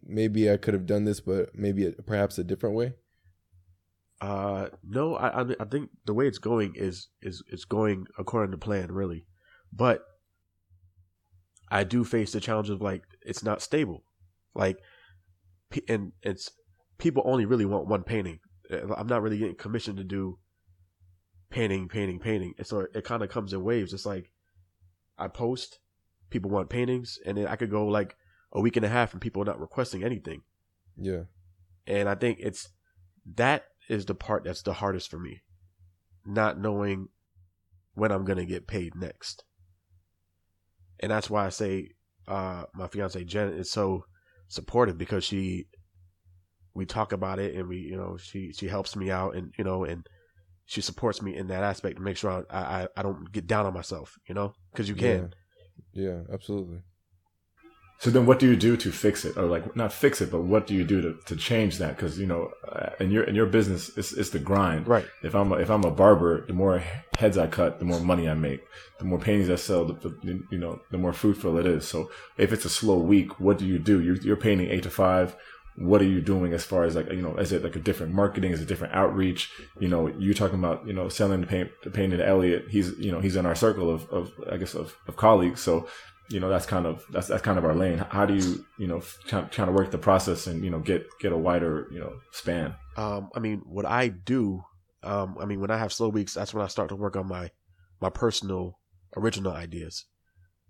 [0.04, 2.94] maybe I could have done this, but maybe a, perhaps a different way?
[4.20, 8.58] Uh, no, I, I think the way it's going is is it's going according to
[8.58, 9.26] plan, really.
[9.74, 10.04] But
[11.70, 14.04] I do face the challenge of like it's not stable,
[14.54, 14.78] like,
[15.88, 16.52] and it's
[16.98, 18.40] people only really want one painting.
[18.96, 20.38] I'm not really getting commissioned to do
[21.50, 22.54] painting, painting, painting.
[22.58, 23.92] And so it kind of comes in waves.
[23.94, 24.32] It's like
[25.18, 25.80] I post,
[26.32, 28.16] people want paintings, and then I could go like
[28.52, 30.42] a week and a half and people are not requesting anything.
[30.98, 31.24] Yeah.
[31.88, 32.70] And I think it's
[33.36, 35.42] that is the part that's the hardest for me
[36.26, 37.08] not knowing
[37.94, 39.44] when I'm gonna get paid next.
[41.00, 41.90] And that's why I say
[42.28, 44.06] uh, my fiance Janet is so
[44.48, 45.66] supportive because she
[46.74, 49.64] we talk about it and we you know she she helps me out and you
[49.64, 50.06] know and
[50.66, 53.66] she supports me in that aspect to make sure I I, I don't get down
[53.66, 55.34] on myself you know because you can
[55.94, 56.22] Yeah.
[56.32, 56.80] absolutely.
[58.02, 60.42] So then, what do you do to fix it, or like not fix it, but
[60.42, 61.96] what do you do to, to change that?
[61.96, 64.88] Because you know, uh, in your in your business, it's, it's the grind.
[64.88, 66.84] right If I'm a, if I'm a barber, the more
[67.20, 68.62] heads I cut, the more money I make.
[68.98, 71.88] The more paintings I sell, the, the you know, the more fruitful it is.
[71.88, 74.02] So if it's a slow week, what do you do?
[74.02, 75.36] You're, you're painting eight to five.
[75.76, 77.36] What are you doing as far as like you know?
[77.38, 78.52] Is it like a different marketing?
[78.52, 79.50] Is it different outreach?
[79.80, 82.66] You know, you talking about you know selling the paint the painting to Elliot.
[82.70, 85.62] He's you know he's in our circle of, of I guess of, of colleagues.
[85.62, 85.88] So
[86.30, 88.00] you know that's kind of that's that's kind of our lane.
[88.00, 91.08] How do you you know trying trying to work the process and you know get
[91.20, 92.76] get a wider you know span?
[92.98, 94.64] um I mean what I do
[95.04, 97.28] um I mean when I have slow weeks that's when I start to work on
[97.28, 97.52] my
[98.00, 98.80] my personal
[99.16, 100.06] original ideas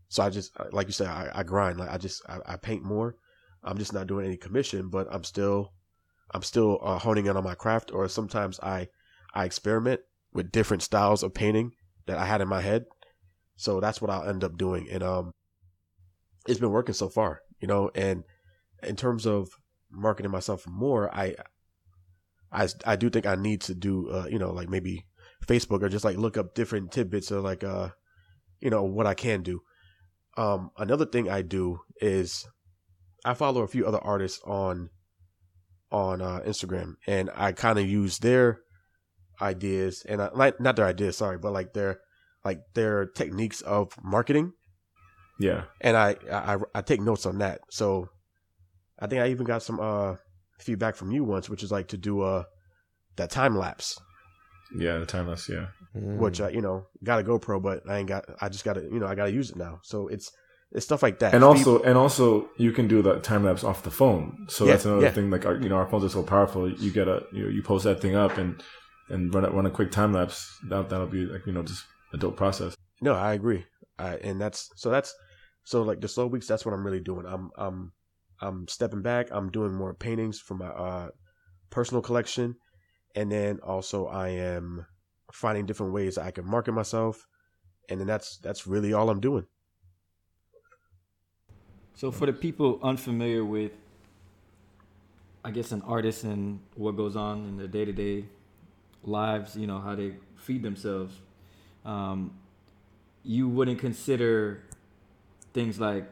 [0.09, 2.83] so I just like you said I, I grind like I just I, I paint
[2.83, 3.15] more
[3.63, 5.73] I'm just not doing any commission but I'm still
[6.33, 8.87] I'm still uh, honing in on my craft or sometimes I
[9.33, 10.01] I experiment
[10.33, 11.71] with different styles of painting
[12.05, 12.85] that I had in my head
[13.55, 15.31] so that's what I'll end up doing and um
[16.47, 18.23] it's been working so far you know and
[18.83, 19.49] in terms of
[19.91, 21.35] marketing myself more I
[22.51, 25.05] I, I do think I need to do uh, you know like maybe
[25.45, 27.89] Facebook or just like look up different tidbits of like uh
[28.61, 29.61] you know what I can do.
[30.37, 32.47] Um, another thing I do is
[33.25, 34.89] I follow a few other artists on
[35.91, 38.61] on uh, Instagram and I kind of use their
[39.41, 41.99] ideas and I, like not their ideas sorry but like their
[42.45, 44.53] like their techniques of marketing
[45.39, 45.63] Yeah.
[45.81, 47.61] and I, I I take notes on that.
[47.69, 48.09] So
[48.99, 50.15] I think I even got some uh
[50.59, 52.43] feedback from you once, which is like to do uh
[53.17, 53.99] that time lapse,
[54.75, 55.49] Yeah, the time lapse.
[55.49, 56.17] Yeah, Mm.
[56.17, 58.23] which I you know got a GoPro, but I ain't got.
[58.39, 59.79] I just got to you know I got to use it now.
[59.83, 60.31] So it's
[60.71, 61.33] it's stuff like that.
[61.33, 64.45] and also and also you can do the time lapse off the phone.
[64.49, 65.11] So Yeah, that's another yeah.
[65.11, 65.29] thing.
[65.29, 66.71] Like our, you know, our phones are so powerful.
[66.71, 68.61] You get a you, know, you post that thing up and
[69.09, 70.57] and run a, run a quick time lapse.
[70.69, 72.75] That that'll be like you know just a dope process.
[73.01, 73.65] no, I agree.
[73.99, 75.13] I and that's so that's
[75.63, 76.47] so like the slow weeks.
[76.47, 77.25] That's what I'm really doing.
[77.25, 77.91] I'm I'm
[78.39, 79.27] I'm stepping back.
[79.31, 81.09] I'm doing more paintings for my uh
[81.69, 82.55] personal collection,
[83.15, 84.85] and then also I am
[85.33, 87.27] finding different ways I can market myself,
[87.89, 89.45] and then that's that's really all I'm doing.
[91.95, 93.71] So for the people unfamiliar with,
[95.43, 98.25] I guess, an artist and what goes on in their day-to-day
[99.03, 101.13] lives, you know, how they feed themselves,
[101.85, 102.33] um,
[103.23, 104.63] you wouldn't consider
[105.53, 106.05] things like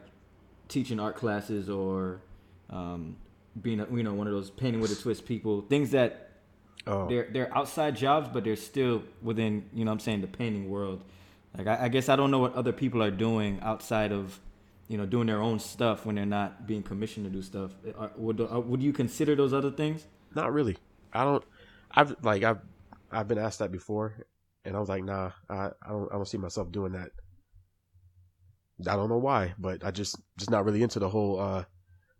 [0.68, 2.20] teaching art classes or
[2.70, 3.16] um,
[3.60, 6.30] being, a, you know, one of those painting with a twist people, things that
[6.86, 10.26] Oh, they're they're outside jobs, but they're still within, you know, what I'm saying the
[10.26, 11.04] painting world.
[11.56, 14.40] Like I, I guess I don't know what other people are doing outside of,
[14.90, 17.70] you know, doing their own stuff when they're not being commissioned to do stuff.
[17.96, 20.04] Are, would uh, would you consider those other things?
[20.34, 20.76] not really.
[21.12, 21.44] I don't.
[21.92, 22.58] I've like I've
[23.12, 24.26] I've been asked that before,
[24.64, 27.10] and I was like, nah, I, I don't I don't see myself doing that.
[28.80, 31.64] I don't know why, but I just just not really into the whole uh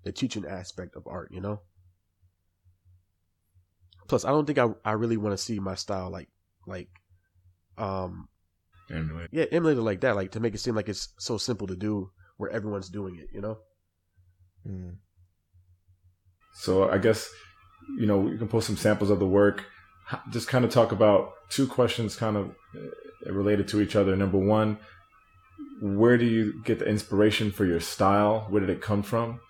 [0.04, 1.62] the teaching aspect of art, you know.
[4.06, 6.28] Plus, I don't think I I really want to see my style like
[6.68, 6.88] like
[7.78, 8.28] um
[8.92, 11.76] Anyway, yeah emulated like that like to make it seem like it's so simple to
[11.76, 13.58] do where everyone's doing it, you know.
[14.66, 14.96] Mm.
[16.54, 17.30] so I guess
[17.98, 19.64] you know you can post some samples of the work.
[20.30, 24.16] Just kind of talk about two questions, kind of uh, related to each other.
[24.16, 24.78] Number one,
[25.80, 28.46] where do you get the inspiration for your style?
[28.48, 29.40] Where did it come from?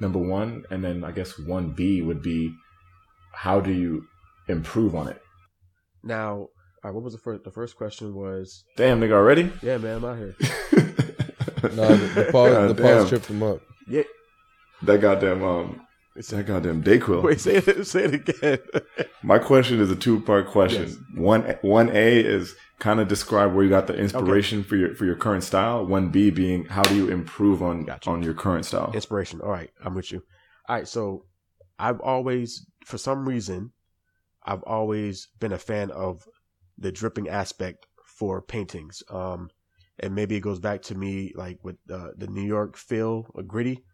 [0.00, 2.52] Number one, and then I guess one B would be,
[3.32, 4.06] how do you
[4.48, 5.20] improve on it?
[6.02, 6.50] Now, all
[6.84, 7.44] right, what was the first?
[7.44, 9.52] The first question was, Damn, nigga, already?
[9.62, 10.36] yeah, man, I'm out here.
[11.74, 12.98] No, the, the pause, God the damn.
[12.98, 13.60] pause tripped him up.
[13.88, 14.02] Yeah,
[14.82, 15.80] That goddamn um,
[16.14, 17.22] it's that goddamn Dayquil.
[17.22, 18.58] wait, say it, say it again.
[19.22, 20.84] My question is a two part question.
[20.88, 20.96] Yes.
[21.14, 25.04] One one A is kind of describe where you got the inspiration for your for
[25.04, 25.84] your current style.
[25.86, 28.10] One B being how do you improve on Gotcha.
[28.10, 28.90] on your current style?
[28.94, 29.40] Inspiration.
[29.40, 30.22] All right, I'm with you.
[30.68, 31.26] All right, so
[31.78, 33.72] I've always, for some reason,
[34.44, 36.22] I've always been a fan of
[36.78, 37.86] the dripping aspect
[38.18, 39.02] for paintings.
[39.10, 39.50] Um,
[39.98, 43.42] and maybe it goes back to me like with uh, the New York feel, uh,
[43.42, 43.84] gritty,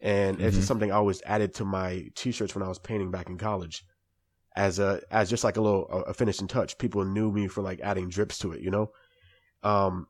[0.00, 0.58] and it's Mhm.
[0.58, 3.84] just something I always added to my t-shirts when I was painting back in college,
[4.56, 6.78] as a as just like a little a, a finishing touch.
[6.78, 8.92] People knew me for like adding drips to it, you know.
[9.62, 10.06] Um,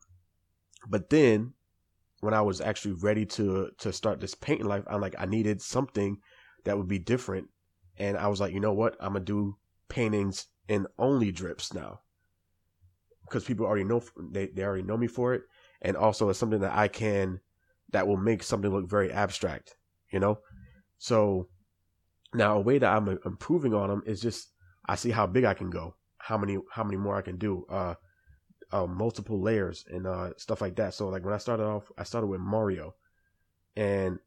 [0.88, 1.54] but then
[2.20, 5.62] when I was actually ready to to start this painting life, I'm like I needed
[5.62, 6.18] something
[6.64, 7.48] that would be different,
[7.96, 9.56] and I was like, you know what, I'm gonna do
[9.88, 12.00] paintings in only drips now.
[13.28, 15.42] Because people already know they they already know me for it,
[15.82, 17.40] and also it's something that I can
[17.92, 19.76] that will make something look very abstract,
[20.10, 20.38] you know.
[20.98, 21.48] So
[22.34, 24.52] now a way that I'm improving on them is just
[24.86, 27.66] I see how big I can go, how many how many more I can do,
[27.68, 27.94] uh,
[28.72, 30.94] uh multiple layers and uh stuff like that.
[30.94, 32.94] So like when I started off, I started with Mario,
[33.76, 34.18] and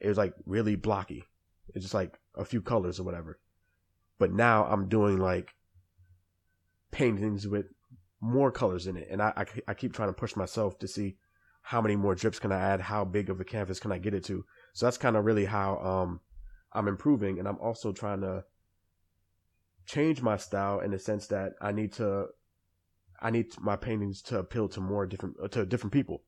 [0.00, 1.24] it was like really blocky.
[1.74, 3.38] It's just like a few colors or whatever.
[4.18, 5.54] But now I'm doing like
[6.90, 7.66] paintings with
[8.26, 11.16] more colors in it, and I, I, I keep trying to push myself to see
[11.62, 14.14] how many more drips can I add, how big of a canvas can I get
[14.14, 14.44] it to.
[14.74, 16.20] So that's kind of really how um
[16.72, 18.44] I'm improving, and I'm also trying to
[19.86, 22.26] change my style in the sense that I need to
[23.22, 26.22] I need my paintings to appeal to more different uh, to different people.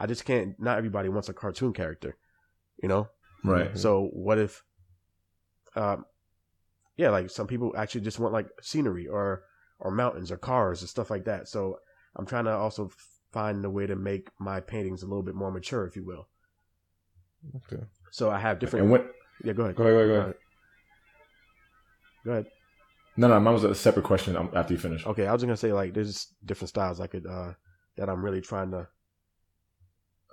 [0.00, 0.58] I just can't.
[0.58, 2.16] Not everybody wants a cartoon character,
[2.82, 3.08] you know.
[3.44, 3.78] Right.
[3.78, 4.64] So what if,
[5.76, 6.06] um,
[6.96, 9.44] yeah, like some people actually just want like scenery or
[9.78, 11.48] or mountains or cars and stuff like that.
[11.48, 11.78] So
[12.16, 12.90] I'm trying to also
[13.32, 16.28] find a way to make my paintings a little bit more mature, if you will.
[17.56, 17.82] Okay.
[18.10, 18.84] So I have different.
[18.84, 19.12] And what?
[19.42, 19.76] yeah, go ahead.
[19.76, 19.94] Go ahead.
[19.94, 20.08] Go ahead.
[20.08, 20.34] Go ahead.
[22.24, 22.46] Go ahead.
[23.16, 25.06] No, no, mine was a separate question um, after you finish.
[25.06, 27.52] Okay, I was just gonna say like there's different styles I could uh
[27.96, 28.88] that I'm really trying to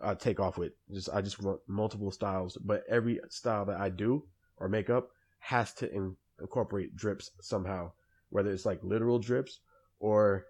[0.01, 0.73] uh take off with.
[0.91, 4.25] Just I just want multiple styles, but every style that I do
[4.57, 7.91] or make up has to in- incorporate drips somehow,
[8.31, 9.59] whether it's like literal drips
[9.99, 10.45] or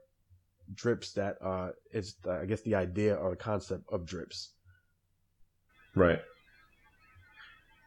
[0.74, 4.54] drips that uh is uh, I guess the idea or the concept of drips.
[5.96, 6.22] Right.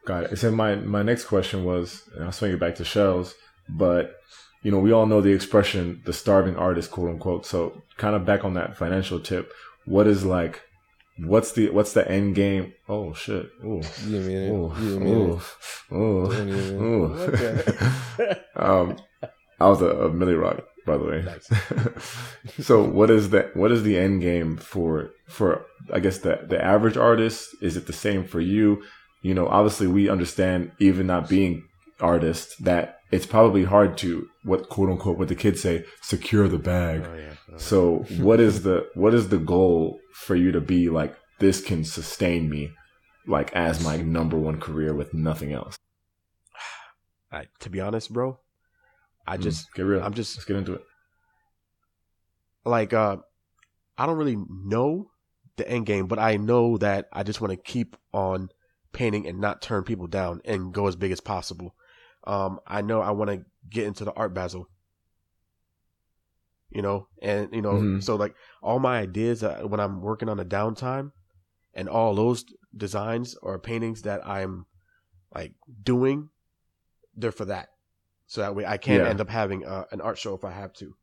[0.05, 0.37] Got it.
[0.37, 3.33] So my my next question was, and I'll swing it back to shells,
[3.67, 4.17] but
[4.61, 7.45] you know we all know the expression "the starving artist," quote unquote.
[7.47, 9.51] So kind of back on that financial tip,
[9.85, 10.61] what is like,
[11.17, 12.73] what's the what's the end game?
[12.87, 13.49] Oh shit!
[13.63, 13.81] Ooh.
[14.05, 14.49] You mean it?
[14.51, 15.95] Ooh, You mean ooh, it?
[15.95, 16.49] ooh, Don't
[16.83, 17.13] ooh.
[17.33, 18.39] Okay.
[18.55, 18.97] um,
[19.59, 21.25] I was a, a Millie Rock, by the way.
[22.61, 26.63] so, what is the what is the end game for for I guess the the
[26.63, 27.55] average artist?
[27.61, 28.83] Is it the same for you?
[29.21, 31.63] You know, obviously, we understand even not being
[32.01, 36.57] artists that it's probably hard to what quote unquote what the kids say secure the
[36.57, 37.05] bag.
[37.05, 37.33] Oh yeah.
[37.53, 41.15] Oh, So, what is the what is the goal for you to be like?
[41.39, 42.71] This can sustain me,
[43.27, 45.75] like as my number one career with nothing else.
[47.31, 48.39] I, to be honest, bro,
[49.27, 50.03] I Mm, just get real.
[50.03, 50.81] I'm just Let's get into it.
[52.63, 53.17] like uh
[53.97, 55.11] I don't really know
[55.57, 58.49] the end game, but I know that I just want to keep on
[58.91, 61.75] painting and not turn people down and go as big as possible.
[62.25, 64.67] Um I know I want to get into the art basel.
[66.69, 68.03] You know, and you know, Mhm.
[68.03, 71.11] so like all my ideas uh, when I'm working on a downtime
[71.73, 72.43] and all those
[72.75, 74.65] designs or paintings that I'm
[75.33, 76.29] like doing,
[77.15, 77.69] they're for that.
[78.27, 79.07] So that way I can Yeah.
[79.09, 80.95] end up having uh, an art show if I have to.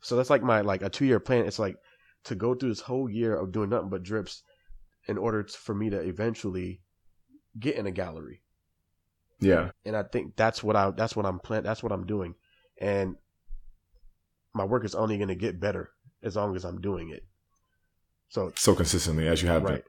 [0.00, 1.46] So that's like my like a two year plan.
[1.46, 1.76] It's like
[2.24, 4.42] to go through this whole year of doing nothing but drips
[5.06, 6.80] in order to, for me to eventually
[7.58, 8.42] get in a gallery.
[9.40, 9.70] Yeah.
[9.84, 12.34] And I think that's what I that's what I'm plan that's what I'm doing.
[12.80, 13.16] And
[14.52, 15.90] my work is only going to get better
[16.22, 17.24] as long as I'm doing it.
[18.28, 19.82] So So consistently as you have been.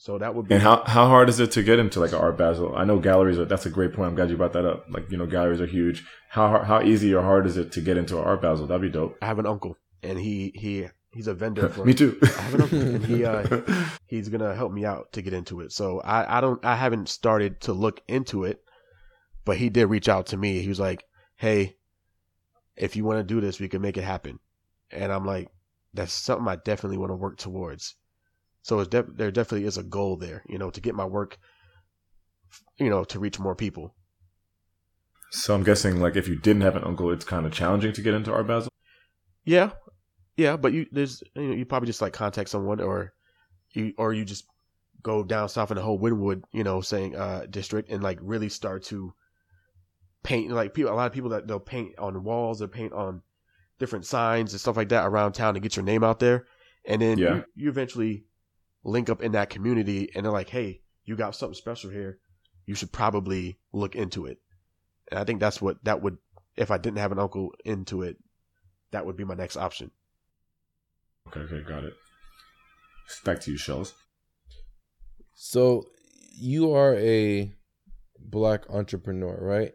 [0.00, 2.18] So that would be And how how hard is it to get into like an
[2.20, 2.74] art basel?
[2.74, 3.44] I know galleries are.
[3.44, 4.08] That's a great point.
[4.08, 4.86] I'm glad you brought that up.
[4.88, 6.06] Like you know, galleries are huge.
[6.30, 8.66] How how easy or hard is it to get into an art basel?
[8.66, 9.18] That'd be dope.
[9.20, 12.18] I have an uncle and he he he's a vendor for Me too.
[12.22, 13.60] I have an uncle and he uh
[14.06, 15.70] he's gonna help me out to get into it.
[15.70, 18.64] So I, I don't I haven't started to look into it,
[19.44, 20.62] but he did reach out to me.
[20.62, 21.04] He was like,
[21.36, 21.76] Hey,
[22.74, 24.38] if you want to do this, we can make it happen.
[24.90, 25.48] And I'm like,
[25.92, 27.96] that's something I definitely want to work towards.
[28.62, 31.38] So there definitely is a goal there, you know, to get my work,
[32.78, 33.94] you know, to reach more people.
[35.30, 38.02] so I'm guessing like if you didn't have an uncle, it's kind of challenging to
[38.02, 38.70] get into art basel.
[39.44, 39.70] Yeah,
[40.36, 43.14] yeah, but you there's you, know, you probably just like contact someone or
[43.72, 44.44] you or you just
[45.02, 48.48] go down south in the whole Wynwood, you know, saying uh district and like really
[48.48, 49.14] start to
[50.22, 53.22] paint like people a lot of people that they'll paint on walls or paint on
[53.78, 56.46] different signs and stuff like that around town to get your name out there.
[56.86, 57.36] And then Yeah.
[57.36, 58.24] you, you eventually
[58.84, 62.18] link up in that community and they're like, Hey, you got something special here.
[62.66, 64.38] You should probably look into it.
[65.10, 66.18] And I think that's what that would
[66.56, 68.16] if I didn't have an uncle into it,
[68.90, 69.90] that would be my next option.
[71.28, 71.94] Okay, okay, got it.
[73.24, 73.94] Back to you, shells.
[75.34, 75.86] So
[76.38, 77.52] you are a
[78.18, 79.72] black entrepreneur, right?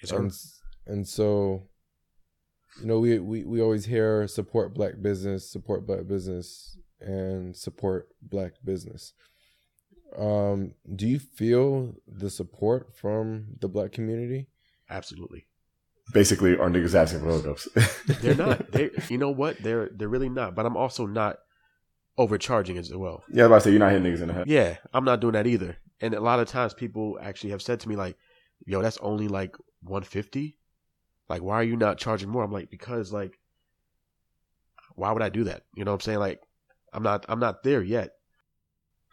[0.00, 0.18] Yes, sir.
[0.18, 0.32] and
[0.86, 1.68] and so
[2.80, 8.08] you know we, we we always hear support black business support black business and support
[8.22, 9.12] black business
[10.18, 14.48] um do you feel the support from the black community
[14.90, 15.46] Absolutely.
[16.14, 17.68] basically are niggas asking for hookups.
[18.22, 18.72] They're not.
[18.72, 19.62] They, you know what?
[19.62, 20.54] They're they're really not.
[20.54, 21.36] But I'm also not
[22.16, 23.22] overcharging as well.
[23.30, 24.48] yeah, I was about to say you're not hitting niggas in the head.
[24.48, 25.76] Yeah, I'm not doing that either.
[26.00, 28.16] And a lot of times people actually have said to me like,
[28.64, 30.56] "Yo, that's only like 150.
[31.28, 33.38] Like, why are you not charging more?" I'm like, "Because like,
[34.94, 35.64] why would I do that?
[35.74, 36.18] You know what I'm saying?
[36.18, 36.40] Like,
[36.92, 38.10] I'm not I'm not there yet.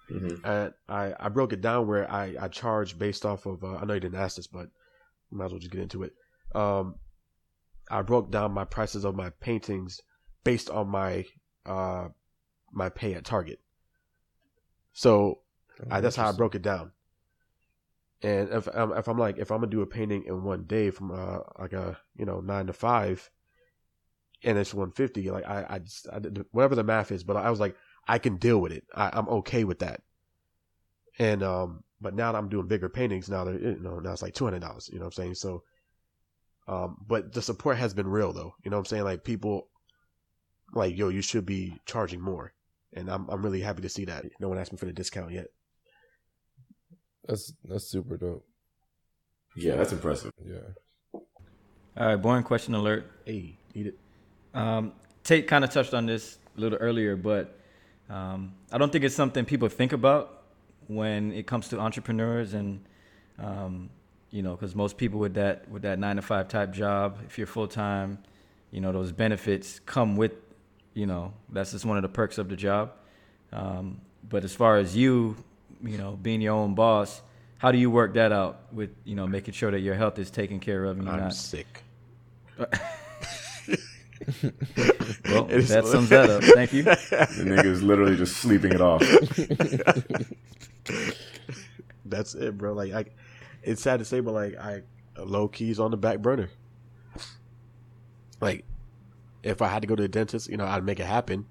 [0.10, 0.44] Mhm.
[0.44, 3.64] And I I broke it down where I I charge based off of.
[3.64, 4.70] Uh, I know you didn't ask this, but
[5.32, 6.14] might as well just get into it.
[6.54, 6.96] Um,
[7.90, 10.02] I broke down my prices of my paintings
[10.44, 11.26] based on my
[11.66, 12.10] uh
[12.72, 13.60] my pay at Target.
[14.94, 15.42] So
[15.90, 16.92] I, that's how I broke it down.
[18.22, 20.90] And if um, if I'm like if I'm gonna do a painting in one day
[20.90, 23.30] from uh like a you know nine to five,
[24.44, 26.20] and it's 150, like I I, just, I
[26.52, 27.76] whatever the math is, but I was like
[28.08, 28.84] I can deal with it.
[28.94, 30.02] I, I'm okay with that.
[31.18, 34.22] And um, but now that I'm doing bigger paintings, now they're you know now it's
[34.22, 34.90] like two hundred dollars.
[34.92, 35.36] You know what I'm saying?
[35.36, 35.64] So,
[36.68, 38.54] um, but the support has been real though.
[38.64, 39.04] You know what I'm saying?
[39.04, 39.70] Like people,
[40.74, 42.54] like yo, you should be charging more,
[42.94, 44.26] and I'm I'm really happy to see that.
[44.40, 45.48] No one asked me for the discount yet.
[47.28, 48.46] That's that's super dope.
[49.56, 50.34] Yeah, that's impressive.
[50.46, 50.58] Yeah.
[51.98, 53.10] All right, boring question alert.
[53.26, 53.98] Hey, eat it.
[54.56, 57.60] Um, Tate kind of touched on this a little earlier, but
[58.10, 60.44] um, I don't think it's something people think about
[60.88, 62.84] when it comes to entrepreneurs, and
[63.40, 63.90] um,
[64.32, 67.38] you know, because most people with that with that nine to five type job, if
[67.38, 68.20] you're full time,
[68.72, 70.34] you know, those benefits come with,
[70.94, 72.92] you know, that's just one of the perks of the job.
[73.52, 75.36] Um, but as far as you,
[75.84, 77.22] you know, being your own boss,
[77.58, 80.30] how do you work that out with, you know, making sure that your health is
[80.30, 81.84] taken care of and you're I'm not sick.
[85.26, 86.44] Well, It is- that sums that up.
[86.44, 86.84] Thank you.
[86.84, 86.92] The
[87.46, 89.02] nigga is literally just sleeping it off.
[92.06, 92.74] That's it, bro.
[92.74, 93.06] Like I,
[93.64, 94.82] it's sad to say, but like I
[95.18, 96.50] low keys on the back burner.
[98.42, 98.66] Like,
[99.44, 101.46] if I had to go to the dentist, you know, I'd make it happen.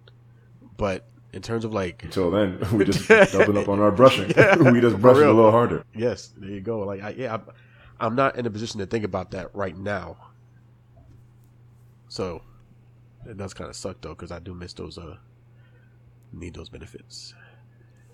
[0.76, 4.26] But in terms of like, Until then, we just doubling up on our brushing.
[4.72, 5.84] we just For brush it a little harder.
[5.94, 6.80] yes, there you go.
[6.80, 7.42] Like, I, yeah, I'm,
[7.98, 10.16] I'm not in a position to think about that right now.
[12.08, 12.42] So,
[13.26, 14.98] it does kind of suck though, because I do miss those.
[14.98, 15.16] Uh,
[16.32, 17.34] need those benefits.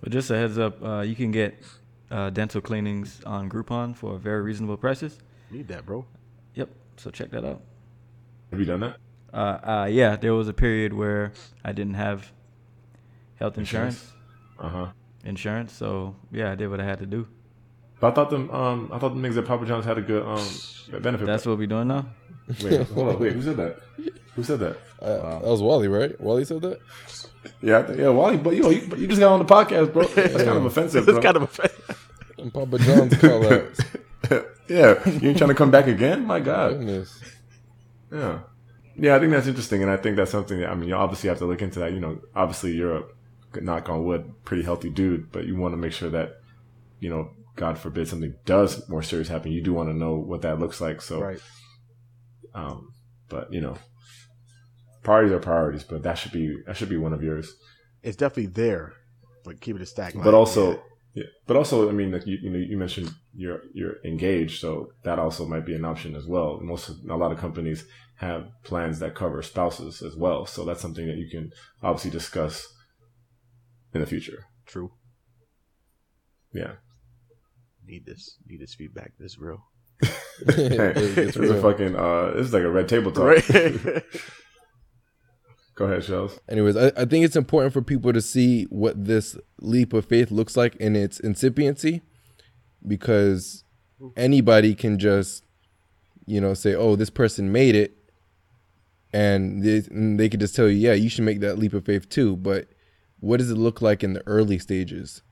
[0.00, 1.62] But just a heads up, uh, you can get
[2.10, 5.18] uh, dental cleanings on Groupon for very reasonable prices.
[5.50, 6.04] Need that, bro.
[6.54, 6.70] Yep.
[6.96, 7.62] So check that out.
[8.50, 8.96] Have you done that?
[9.32, 11.32] Uh, uh, yeah, there was a period where
[11.64, 12.32] I didn't have
[13.36, 14.12] health insurance.
[14.58, 14.86] Uh huh.
[15.24, 15.72] Insurance.
[15.72, 17.28] So yeah, I did what I had to do.
[18.00, 18.50] But I thought them.
[18.50, 21.26] Um, I thought the niggas at Papa John's had a good um benefit.
[21.26, 22.06] That's what we're doing now.
[22.62, 23.18] Wait, hold on.
[23.18, 23.80] Wait, who said that?
[24.34, 24.78] Who said that?
[25.00, 26.18] Uh, That was Wally, right?
[26.20, 26.80] Wally said that.
[27.62, 28.36] Yeah, I think, yeah, Wally.
[28.38, 30.04] But yo, you, you just got on the podcast, bro.
[30.14, 31.16] That's kind of offensive, bro.
[31.16, 32.08] It's kind of offensive.
[32.38, 33.78] And Papa John's call out.
[34.68, 36.26] yeah, you ain't trying to come back again?
[36.26, 36.78] My God.
[36.78, 37.20] Goodness.
[38.12, 38.40] Yeah.
[38.96, 41.28] Yeah, I think that's interesting, and I think that's something that I mean, you obviously
[41.28, 41.92] have to look into that.
[41.92, 43.04] You know, obviously you're a
[43.60, 46.40] knock on wood, pretty healthy dude, but you want to make sure that,
[46.98, 47.30] you know,
[47.60, 50.80] God forbid something does more serious happen, you do want to know what that looks
[50.80, 51.02] like.
[51.02, 51.40] So, right.
[52.54, 52.94] um,
[53.28, 53.76] but you know,
[55.02, 57.54] priorities are priorities, but that should be that should be one of yours.
[58.02, 58.94] It's definitely there,
[59.44, 60.14] but keep it a stack.
[60.14, 63.96] But also, yeah, but also, I mean, like you, you know, you mentioned you're you're
[64.06, 66.60] engaged, so that also might be an option as well.
[66.62, 67.84] Most a lot of companies
[68.20, 71.50] have plans that cover spouses as well, so that's something that you can
[71.82, 72.66] obviously discuss
[73.92, 74.46] in the future.
[74.64, 74.92] true.
[76.54, 76.76] Yeah,
[77.90, 78.36] Need this.
[78.46, 79.12] Need this feedback.
[79.18, 79.64] This is real.
[80.02, 83.24] hey, It's it's a fucking uh, this is like a red table talk.
[83.24, 83.44] Right.
[85.74, 86.38] Go ahead, Shells.
[86.48, 90.30] Anyways, I, I think it's important for people to see what this leap of faith
[90.30, 92.02] looks like in its incipiency
[92.86, 93.64] because
[94.16, 95.42] anybody can just,
[96.26, 97.96] you know, say, oh, this person made it.
[99.12, 101.86] And they, and they could just tell you, yeah, you should make that leap of
[101.86, 102.36] faith too.
[102.36, 102.68] But
[103.18, 105.22] what does it look like in the early stages?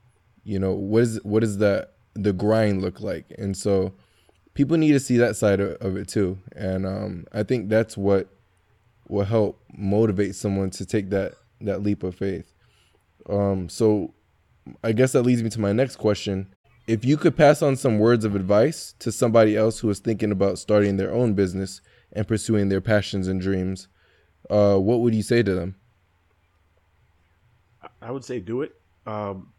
[0.42, 1.88] You know, what is what does the
[2.23, 3.27] the grind look like?
[3.38, 3.94] And so
[4.54, 6.38] people need to see that side of, of it too.
[6.56, 8.29] And um, I think that's what
[9.08, 12.52] will help motivate someone to take that that leap of faith.
[13.29, 14.14] Um, so
[14.85, 16.54] I guess that leads me to my next question.
[16.87, 20.31] If you could pass on some words of advice to somebody else who is thinking
[20.31, 21.81] about starting their own business
[22.12, 23.88] and pursuing their passions and dreams,
[24.48, 25.77] uh, what would you say to them?
[28.00, 28.75] I would say do it.
[29.06, 29.52] Um,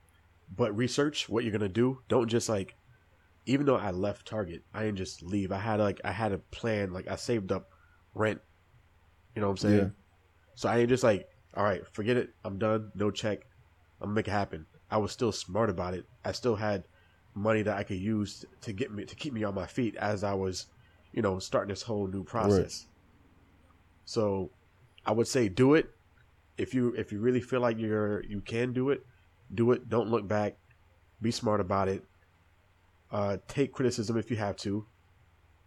[0.55, 2.01] but research what you're gonna do.
[2.07, 2.75] Don't just like,
[3.45, 5.51] even though I left Target, I didn't just leave.
[5.51, 6.93] I had like I had a plan.
[6.93, 7.71] Like I saved up
[8.13, 8.41] rent.
[9.35, 9.77] You know what I'm saying?
[9.77, 9.89] Yeah.
[10.55, 12.31] So I ain't just like, all right, forget it.
[12.43, 12.91] I'm done.
[12.95, 13.39] No check.
[14.01, 14.65] I'm gonna make it happen.
[14.91, 16.05] I was still smart about it.
[16.25, 16.85] I still had
[17.35, 20.23] money that I could use to get me to keep me on my feet as
[20.23, 20.67] I was
[21.11, 22.87] you know, starting this whole new process.
[24.05, 24.51] So,
[25.05, 25.89] I would say do it
[26.57, 29.05] if you if you really feel like you're you can do it.
[29.53, 29.89] Do it.
[29.89, 30.57] Don't look back.
[31.21, 32.03] Be smart about it.
[33.11, 34.85] Uh, take criticism if you have to.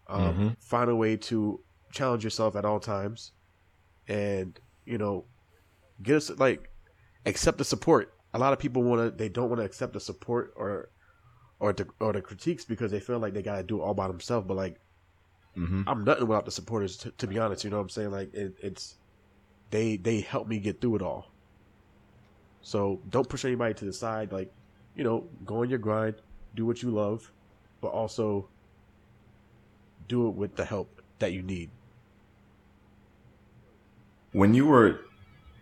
[0.06, 0.56] Um, Mhm.
[0.62, 1.60] Find a way to
[1.90, 3.32] challenge yourself at all times,
[4.08, 5.26] and you know,
[6.02, 6.70] get us like
[7.26, 8.14] accept the support.
[8.34, 10.90] A lot of people want to they don't want to accept the support or
[11.60, 14.08] or the or the critiques because they feel like they gotta do it all by
[14.08, 14.46] themselves.
[14.46, 14.78] But like
[15.56, 15.82] Mm-hmm.
[15.86, 16.96] I'm nothing without the supporters.
[16.98, 18.10] To, to be honest, you know what I'm saying?
[18.10, 18.96] Like it, it's
[19.70, 21.31] they they help me get through it all.
[22.62, 24.32] So don't push anybody to the side.
[24.32, 24.52] Like
[24.94, 26.16] you know, go on your grind,
[26.54, 27.30] do what you love,
[27.80, 28.48] but also
[30.08, 31.70] do it with the help that you need.
[34.32, 35.00] When you were,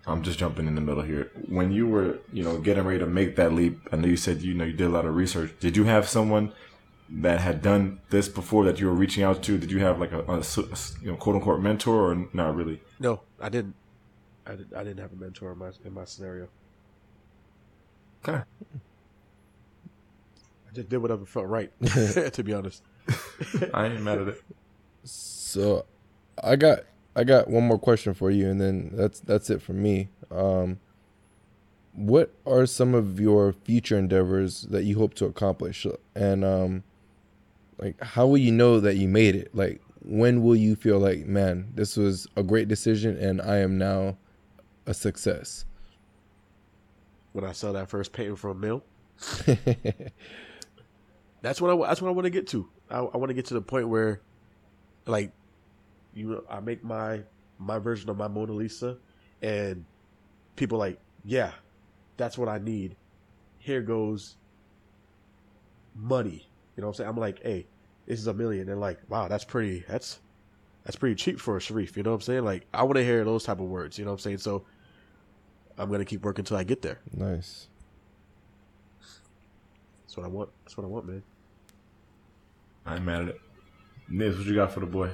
[0.06, 1.30] I'm just jumping in the middle here.
[1.48, 4.42] When you were, you know, getting ready to make that leap, I know you said
[4.42, 5.52] you know you did a lot of research.
[5.60, 6.52] Did you have someone
[7.08, 9.58] that had done this before that you were reaching out to?
[9.58, 10.18] Did you have like a
[11.02, 12.80] you know quote unquote mentor or not really?
[12.98, 13.74] No, I didn't.
[14.46, 16.48] I, did, I didn't have a mentor in my in my scenario.
[18.22, 18.42] Okay.
[20.70, 21.72] I just did whatever felt right.
[22.32, 22.82] to be honest.
[23.74, 24.42] I ain't mad at it.
[25.04, 25.86] So,
[26.42, 26.80] I got
[27.16, 30.08] I got one more question for you, and then that's that's it for me.
[30.30, 30.78] Um,
[31.92, 36.84] what are some of your future endeavors that you hope to accomplish, and um,
[37.78, 39.54] like how will you know that you made it?
[39.54, 43.76] Like when will you feel like, man, this was a great decision, and I am
[43.76, 44.16] now
[44.86, 45.64] a success?
[47.32, 48.82] When I sell that first painting for a mill.
[51.42, 52.68] that's what I that's what I want to get to.
[52.90, 54.20] I, I want to get to the point where,
[55.06, 55.32] like,
[56.14, 57.22] you I make my
[57.58, 58.98] my version of my Mona Lisa,
[59.42, 59.84] and
[60.56, 61.52] people like, yeah,
[62.16, 62.96] that's what I need.
[63.58, 64.36] Here goes
[65.94, 66.48] money.
[66.76, 67.10] You know what I'm saying?
[67.10, 67.66] I'm like, hey,
[68.06, 68.68] this is a million.
[68.68, 69.84] And like, wow, that's pretty.
[69.88, 70.20] That's
[70.84, 71.96] that's pretty cheap for a Sharif.
[71.96, 72.44] You know what I'm saying?
[72.44, 73.98] Like, I want to hear those type of words.
[73.98, 74.38] You know what I'm saying?
[74.38, 74.64] So,
[75.80, 77.00] I'm gonna keep working until I get there.
[77.14, 77.66] nice.
[80.04, 80.50] That's what I want.
[80.64, 81.22] That's what I want, man.
[82.84, 83.40] I'm mad at it.
[84.08, 85.10] Nibs, what you got for the boy?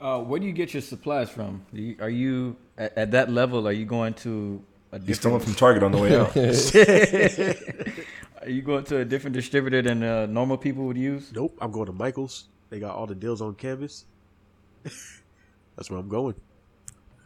[0.00, 1.66] Uh, where do you get your supplies from?
[1.74, 3.68] Do you, are you at, at that level?
[3.68, 5.58] Are you going to a He's stolen different?
[5.58, 6.34] from Target on the way out.
[8.42, 11.30] Are you going to a different distributor than uh, normal people would use?
[11.34, 12.48] Nope, I'm going to Michaels.
[12.70, 14.06] They got all the deals on canvas.
[14.82, 16.34] That's where I'm going.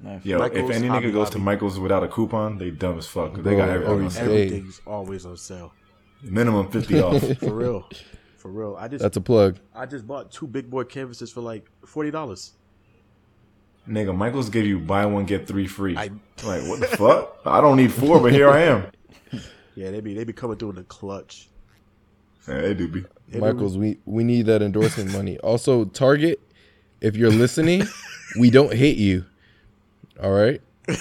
[0.00, 0.24] Nice.
[0.24, 1.44] Yo, Michael's, if any Hobby nigga goes to Lobby.
[1.44, 3.34] Michael's without a coupon, they dumb as fuck.
[3.34, 4.24] they got Bro, everything on sale.
[4.24, 5.72] Everything's always on sale.
[6.22, 7.22] minimum fifty off.
[7.38, 7.88] For real.
[8.36, 8.76] For real.
[8.78, 9.58] I just That's a plug.
[9.74, 12.52] I just bought two big boy canvases for like forty dollars.
[13.88, 15.96] Nigga, Michael's give you buy one get three free.
[15.96, 16.10] I-
[16.42, 17.38] like what the fuck?
[17.46, 18.86] I don't need four, but here I am.
[19.76, 21.48] Yeah, they be they be coming through in the clutch.
[22.46, 23.00] Yeah, they do be.
[23.00, 25.36] They be- Michaels, we we need that endorsement money.
[25.38, 26.40] Also, Target,
[27.00, 27.82] if you're listening,
[28.38, 29.24] we don't hate you.
[30.22, 30.60] All right.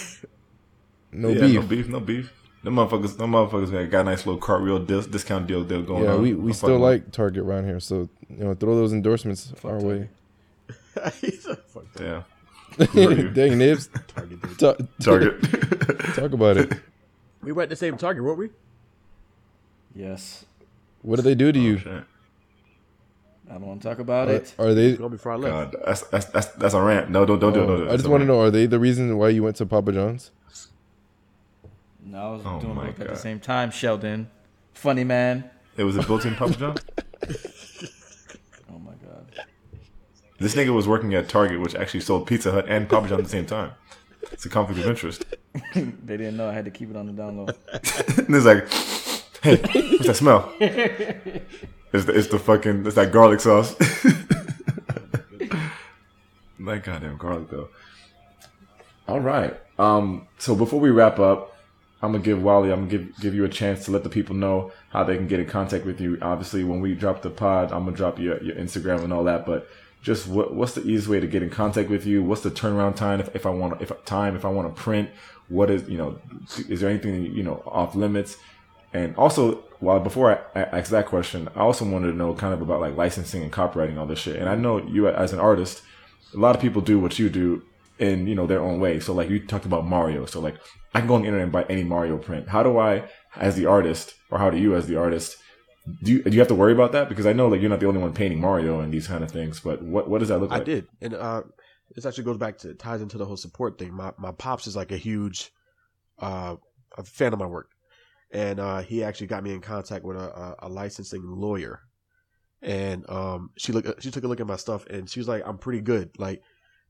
[1.15, 1.53] No yeah, beef.
[1.53, 2.33] no beef, no beef.
[2.63, 6.05] Them motherfuckers, them motherfuckers man, got a nice little cartwheel dis- discount deal, deal going
[6.05, 6.21] Yeah, on.
[6.21, 9.53] we, we I'm still fucking like Target around here, so you know, throw those endorsements
[9.63, 10.09] our way.
[11.21, 12.23] He's a fuck Yeah.
[12.87, 13.29] Who are you?
[13.29, 14.59] Dang nibs, Target dude.
[14.59, 15.41] talk, Target.
[16.15, 16.73] talk about it.
[17.43, 18.49] We were at the same Target, weren't we?
[19.93, 20.45] Yes.
[21.03, 21.77] What did they do to oh, you?
[21.77, 22.03] Shit.
[23.49, 24.55] I don't want to talk about Are, it.
[24.57, 24.95] are they?
[24.95, 25.73] Going before I left.
[25.73, 27.09] God, that's, that's that's that's a rant.
[27.09, 27.67] No, don't don't do it.
[27.67, 27.87] Don't it.
[27.89, 29.91] Oh, I just want to know: Are they the reason why you went to Papa
[29.91, 30.31] John's?
[32.05, 33.71] No, I was Oh doing my both at the same time.
[33.71, 34.29] Sheldon,
[34.73, 35.49] funny man.
[35.77, 36.75] It was a built-in Papa John.
[38.73, 39.45] Oh my god.
[40.39, 43.23] This nigga was working at Target, which actually sold Pizza Hut and Papa John at
[43.23, 43.71] the same time.
[44.31, 45.25] It's a conflict of interest.
[45.75, 47.55] They didn't know I had to keep it on the download.
[48.27, 48.67] and it's like,
[49.43, 49.57] hey,
[49.91, 50.51] what's that smell?
[51.93, 53.75] It's the, it's the fucking it's that garlic sauce.
[56.59, 57.69] that goddamn garlic though.
[59.07, 59.59] All right.
[59.77, 60.27] Um.
[60.39, 61.55] So before we wrap up,
[62.01, 62.71] I'm gonna give Wally.
[62.71, 65.27] I'm gonna give give you a chance to let the people know how they can
[65.27, 66.17] get in contact with you.
[66.21, 69.45] Obviously, when we drop the pod, I'm gonna drop your your Instagram and all that.
[69.45, 69.69] But
[70.01, 72.23] just what what's the easiest way to get in contact with you?
[72.23, 75.11] What's the turnaround time if, if I want if time if I want to print?
[75.47, 76.19] What is you know?
[76.67, 78.37] Is there anything you know off limits?
[78.93, 82.53] And also, well, before I I ask that question, I also wanted to know kind
[82.53, 84.37] of about like licensing and copywriting, all this shit.
[84.37, 85.81] And I know you as an artist,
[86.33, 87.63] a lot of people do what you do
[87.99, 88.99] in you know their own way.
[88.99, 90.55] So like you talked about Mario, so like
[90.93, 92.47] I can go on the internet and buy any Mario print.
[92.47, 93.03] How do I,
[93.35, 95.37] as the artist, or how do you as the artist?
[96.01, 97.09] Do you, do you have to worry about that?
[97.09, 99.31] Because I know like you're not the only one painting Mario and these kind of
[99.31, 99.59] things.
[99.59, 100.61] But what what does that look like?
[100.61, 101.43] I did, and uh,
[101.93, 103.93] this actually goes back to ties into the whole support thing.
[103.93, 105.51] My my pops is like a huge
[106.19, 106.55] uh,
[106.97, 107.69] a fan of my work,
[108.33, 111.81] and uh, he actually got me in contact with a, a, a licensing lawyer,
[112.61, 115.43] and um, she look she took a look at my stuff, and she was like,
[115.45, 116.41] "I'm pretty good." Like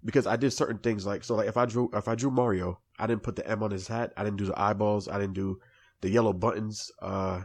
[0.06, 2.80] because I did certain things like so like if I drew if I drew Mario,
[2.98, 5.34] I didn't put the M on his hat, I didn't do the eyeballs, I didn't
[5.34, 5.60] do
[6.02, 7.42] the yellow buttons, uh,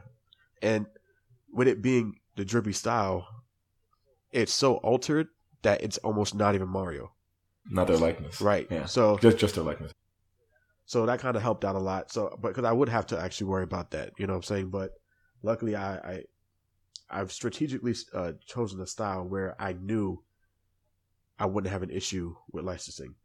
[0.63, 0.87] and
[1.53, 3.27] with it being the drippy style,
[4.31, 5.29] it's so altered
[5.63, 7.13] that it's almost not even Mario.
[7.71, 8.41] Not their likeness.
[8.41, 8.69] Right.
[8.71, 8.87] Yeah.
[8.87, 9.93] So Just just their likeness.
[10.89, 12.11] So that kind of helped out a lot.
[12.11, 14.43] So, but because I would have to actually worry about that, you know what I'm
[14.45, 14.70] saying?
[14.70, 14.93] But
[15.43, 16.22] luckily, I, I
[17.11, 20.22] I've strategically uh, chosen a style where I knew
[21.39, 23.16] I wouldn't have an issue with licensing.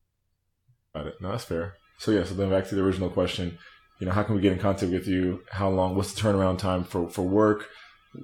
[0.93, 1.15] Got it.
[1.21, 1.75] No, that's fair.
[1.99, 3.57] So yeah, so then back to the original question.
[3.99, 5.43] You know, how can we get in contact with you?
[5.49, 5.95] How long?
[5.95, 7.69] What's the turnaround time for for work?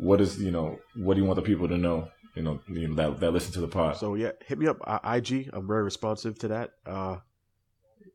[0.02, 0.80] What is you know?
[0.98, 2.10] What do you want the people to know?
[2.36, 3.96] You know, you know that that listen to the pod.
[3.96, 5.50] So yeah, hit me up uh, IG.
[5.54, 6.72] I'm very responsive to that.
[6.86, 7.18] Uh,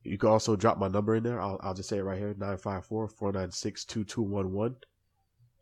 [0.05, 1.40] you can also drop my number in there.
[1.40, 4.74] I'll, I'll just say it right here: 954-496-2211.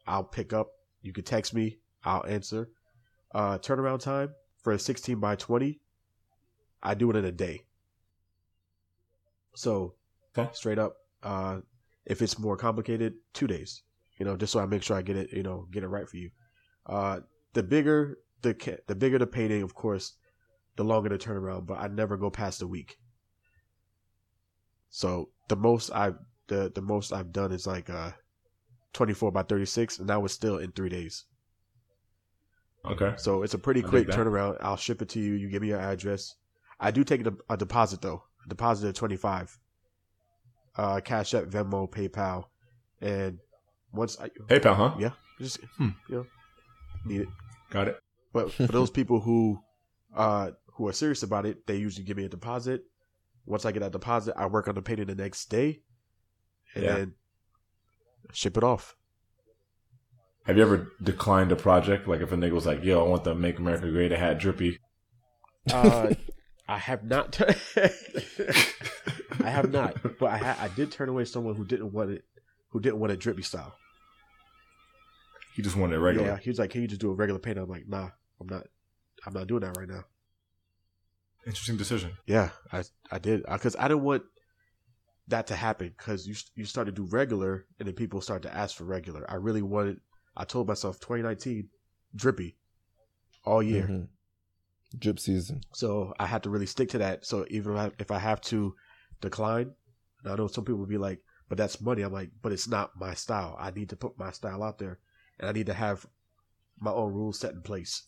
[0.07, 0.68] I'll pick up.
[1.01, 1.78] You can text me.
[2.05, 2.68] I'll answer.
[3.34, 5.80] Uh, turnaround time for a 16 by 20.
[6.82, 7.64] I do it in a day.
[9.55, 9.95] So
[10.36, 10.51] Okay.
[10.55, 11.61] straight up, uh,
[12.07, 13.82] if it's more complicated, two days.
[14.18, 15.32] You know, just so I make sure I get it.
[15.32, 16.30] You know, get it right for you.
[16.86, 17.20] Uh,
[17.53, 20.14] the bigger the ca- the bigger the painting, of course,
[20.76, 21.66] the longer the turnaround.
[21.66, 22.99] But I never go past a week.
[24.95, 26.16] So the most I've
[26.49, 28.11] the the most I've done is like uh,
[28.93, 31.24] twenty four by thirty six, and that was still in three days.
[32.84, 33.14] Okay.
[33.16, 34.59] So it's a pretty I quick turnaround.
[34.61, 35.32] I'll ship it to you.
[35.34, 36.34] You give me your address.
[36.78, 38.22] I do take a, a deposit though.
[38.45, 39.59] A deposit of twenty five.
[40.76, 42.45] Uh, Cash App, Venmo, PayPal,
[43.01, 43.38] and
[43.93, 44.95] once I PayPal, huh?
[44.99, 45.90] yeah, just Hmm.
[46.09, 46.26] you know,
[47.07, 47.28] need it.
[47.70, 47.99] Got it.
[48.32, 49.59] But for those people who
[50.14, 52.82] uh who are serious about it, they usually give me a deposit.
[53.47, 55.80] Once I get that deposit, I work on the painting the next day,
[56.74, 56.95] and Yeah.
[56.97, 57.14] then
[58.32, 58.97] ship it off.
[60.47, 62.09] Have you ever declined a project?
[62.09, 64.78] Like if a nigga was like, "Yo, I want the Make America Great hat drippy."
[65.72, 66.14] Uh,
[66.68, 67.40] I have not.
[69.40, 72.24] I have not, but I ha- I did turn away someone who didn't want it,
[72.70, 73.74] who didn't want a drippy style.
[75.55, 76.26] He just wanted it regular.
[76.28, 78.49] Yeah, he was like, "Can you just do a regular paint?" I'm like, "Nah, I'm
[78.49, 78.66] not.
[79.26, 80.05] I'm not doing that right now."
[81.47, 82.12] Interesting decision.
[82.26, 84.22] Yeah, I I did because I didn't want
[85.28, 88.55] that to happen because you you start to do regular and then people start to
[88.55, 89.28] ask for regular.
[89.30, 90.01] I really wanted.
[90.36, 91.68] I told myself 2019
[92.14, 92.57] drippy
[93.45, 94.09] all year, Mhm.
[94.99, 95.62] Drip season.
[95.72, 97.26] so I had to really stick to that.
[97.26, 98.76] So even if I, if I have to
[99.20, 99.74] decline,
[100.22, 102.68] and I know some people will be like, "But that's money." I'm like, "But it's
[102.68, 103.57] not my style.
[103.59, 105.01] I need to put my style out there,
[105.38, 106.07] and I need to have
[106.78, 108.05] my own rules set in place."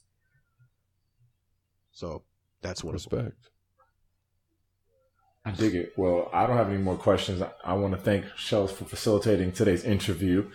[1.93, 2.24] So
[2.65, 3.51] that's what it's Respect.
[5.45, 5.93] I dig it.
[5.97, 7.43] Well, I don't have any more questions.
[7.43, 10.51] I, I want to thank Shells for facilitating today's interview,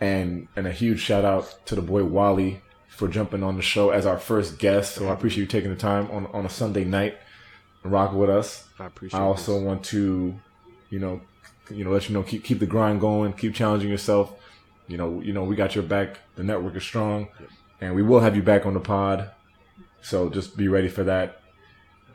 [0.00, 3.90] and and a huge shout out to the boy Wally for jumping on the show
[3.90, 4.96] as our first guest.
[4.96, 7.16] So I appreciate you taking the time on on a Sunday night
[7.84, 8.68] and rock with us.
[8.80, 9.20] I appreciate.
[9.20, 9.62] I also this.
[9.62, 10.34] want to,
[10.90, 11.20] you know,
[11.70, 14.34] you know, let you know keep keep the grind going, keep challenging yourself.
[14.88, 16.18] You know, you know, we got your back.
[16.34, 17.28] The network is strong,
[17.80, 19.30] and we will have you back on the pod.
[20.02, 21.40] So just be ready for that.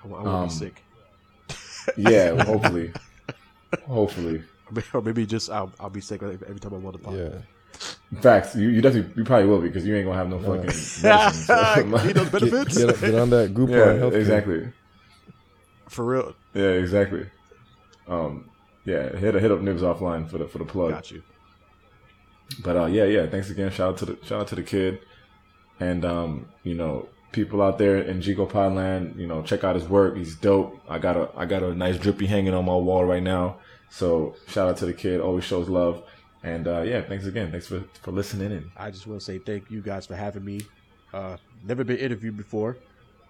[0.04, 0.84] I, won't um, be sick.
[1.98, 2.94] Yeah, hopefully,
[3.86, 4.42] hopefully.
[4.94, 7.18] or maybe just I'll, I'll be sick every every time I want to the pod.
[7.18, 8.22] Yeah.
[8.22, 8.56] Facts.
[8.56, 10.66] You, you definitely you probably will be because you ain't gonna have no fucking.
[11.04, 14.14] medicine, Need those so- Get, benefits get, get on that Groupon yeah, healthcare.
[14.14, 14.74] exactly.
[15.90, 16.36] for real.
[16.54, 17.26] Yeah, exactly.
[18.08, 18.50] Um,
[18.86, 20.92] yeah, hit hit up Nibs offline for the for the plug.
[20.92, 21.24] Got you.
[22.64, 23.28] But uh, yeah, yeah.
[23.28, 23.72] Thanks again.
[23.72, 25.00] Shout out to the shout out to the kid,
[25.80, 29.18] and um, you know, people out there in Jigo Podland.
[29.18, 30.16] You know, check out his work.
[30.16, 30.80] He's dope.
[30.88, 33.58] I got a I got a nice drippy hanging on my wall right now.
[33.90, 35.20] So shout out to the kid.
[35.20, 36.04] Always shows love.
[36.44, 37.52] And uh, yeah, thanks again.
[37.52, 38.72] Thanks for for listening in.
[38.78, 40.62] I just want to say thank you guys for having me.
[41.14, 42.78] Uh, never been interviewed before,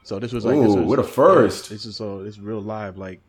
[0.03, 1.69] so this was like Ooh, this was, what a first.
[1.69, 2.97] This is so it's real live.
[2.97, 3.21] Like,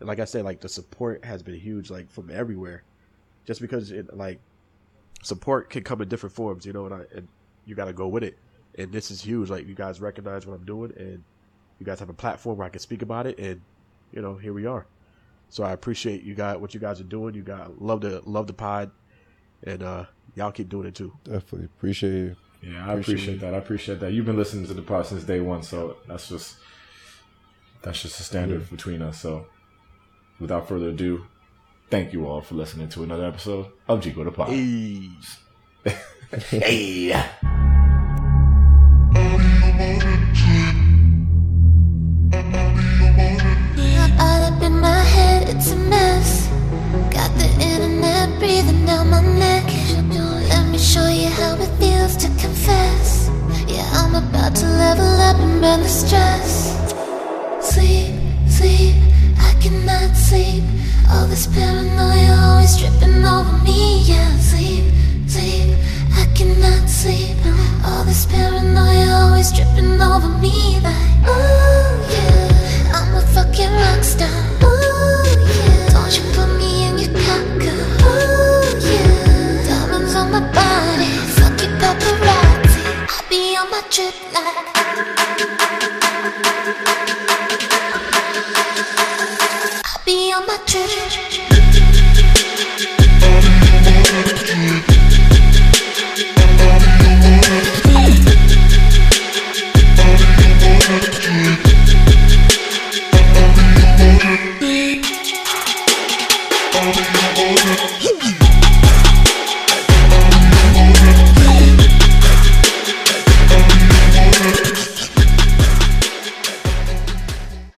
[0.00, 2.84] like I said, like the support has been huge, like from everywhere.
[3.44, 4.40] Just because it like
[5.22, 7.28] support can come in different forms, you know, and I and
[7.64, 8.38] you got to go with it.
[8.78, 9.50] And this is huge.
[9.50, 11.22] Like you guys recognize what I'm doing, and
[11.78, 13.60] you guys have a platform where I can speak about it, and
[14.12, 14.86] you know, here we are.
[15.48, 17.34] So I appreciate you guys what you guys are doing.
[17.34, 18.90] You got love the love the pod,
[19.64, 20.04] and uh
[20.34, 21.12] y'all keep doing it too.
[21.24, 22.36] Definitely appreciate you.
[22.62, 23.54] Yeah, I Appreciate appreciate that.
[23.54, 24.12] I appreciate that.
[24.12, 26.56] You've been listening to the pod since day one, so that's just
[27.82, 29.20] that's just a standard between us.
[29.20, 29.46] So,
[30.38, 31.26] without further ado,
[31.90, 34.48] thank you all for listening to another episode of Jigo the Pod.
[34.50, 35.10] Hey.
[36.48, 37.12] Hey.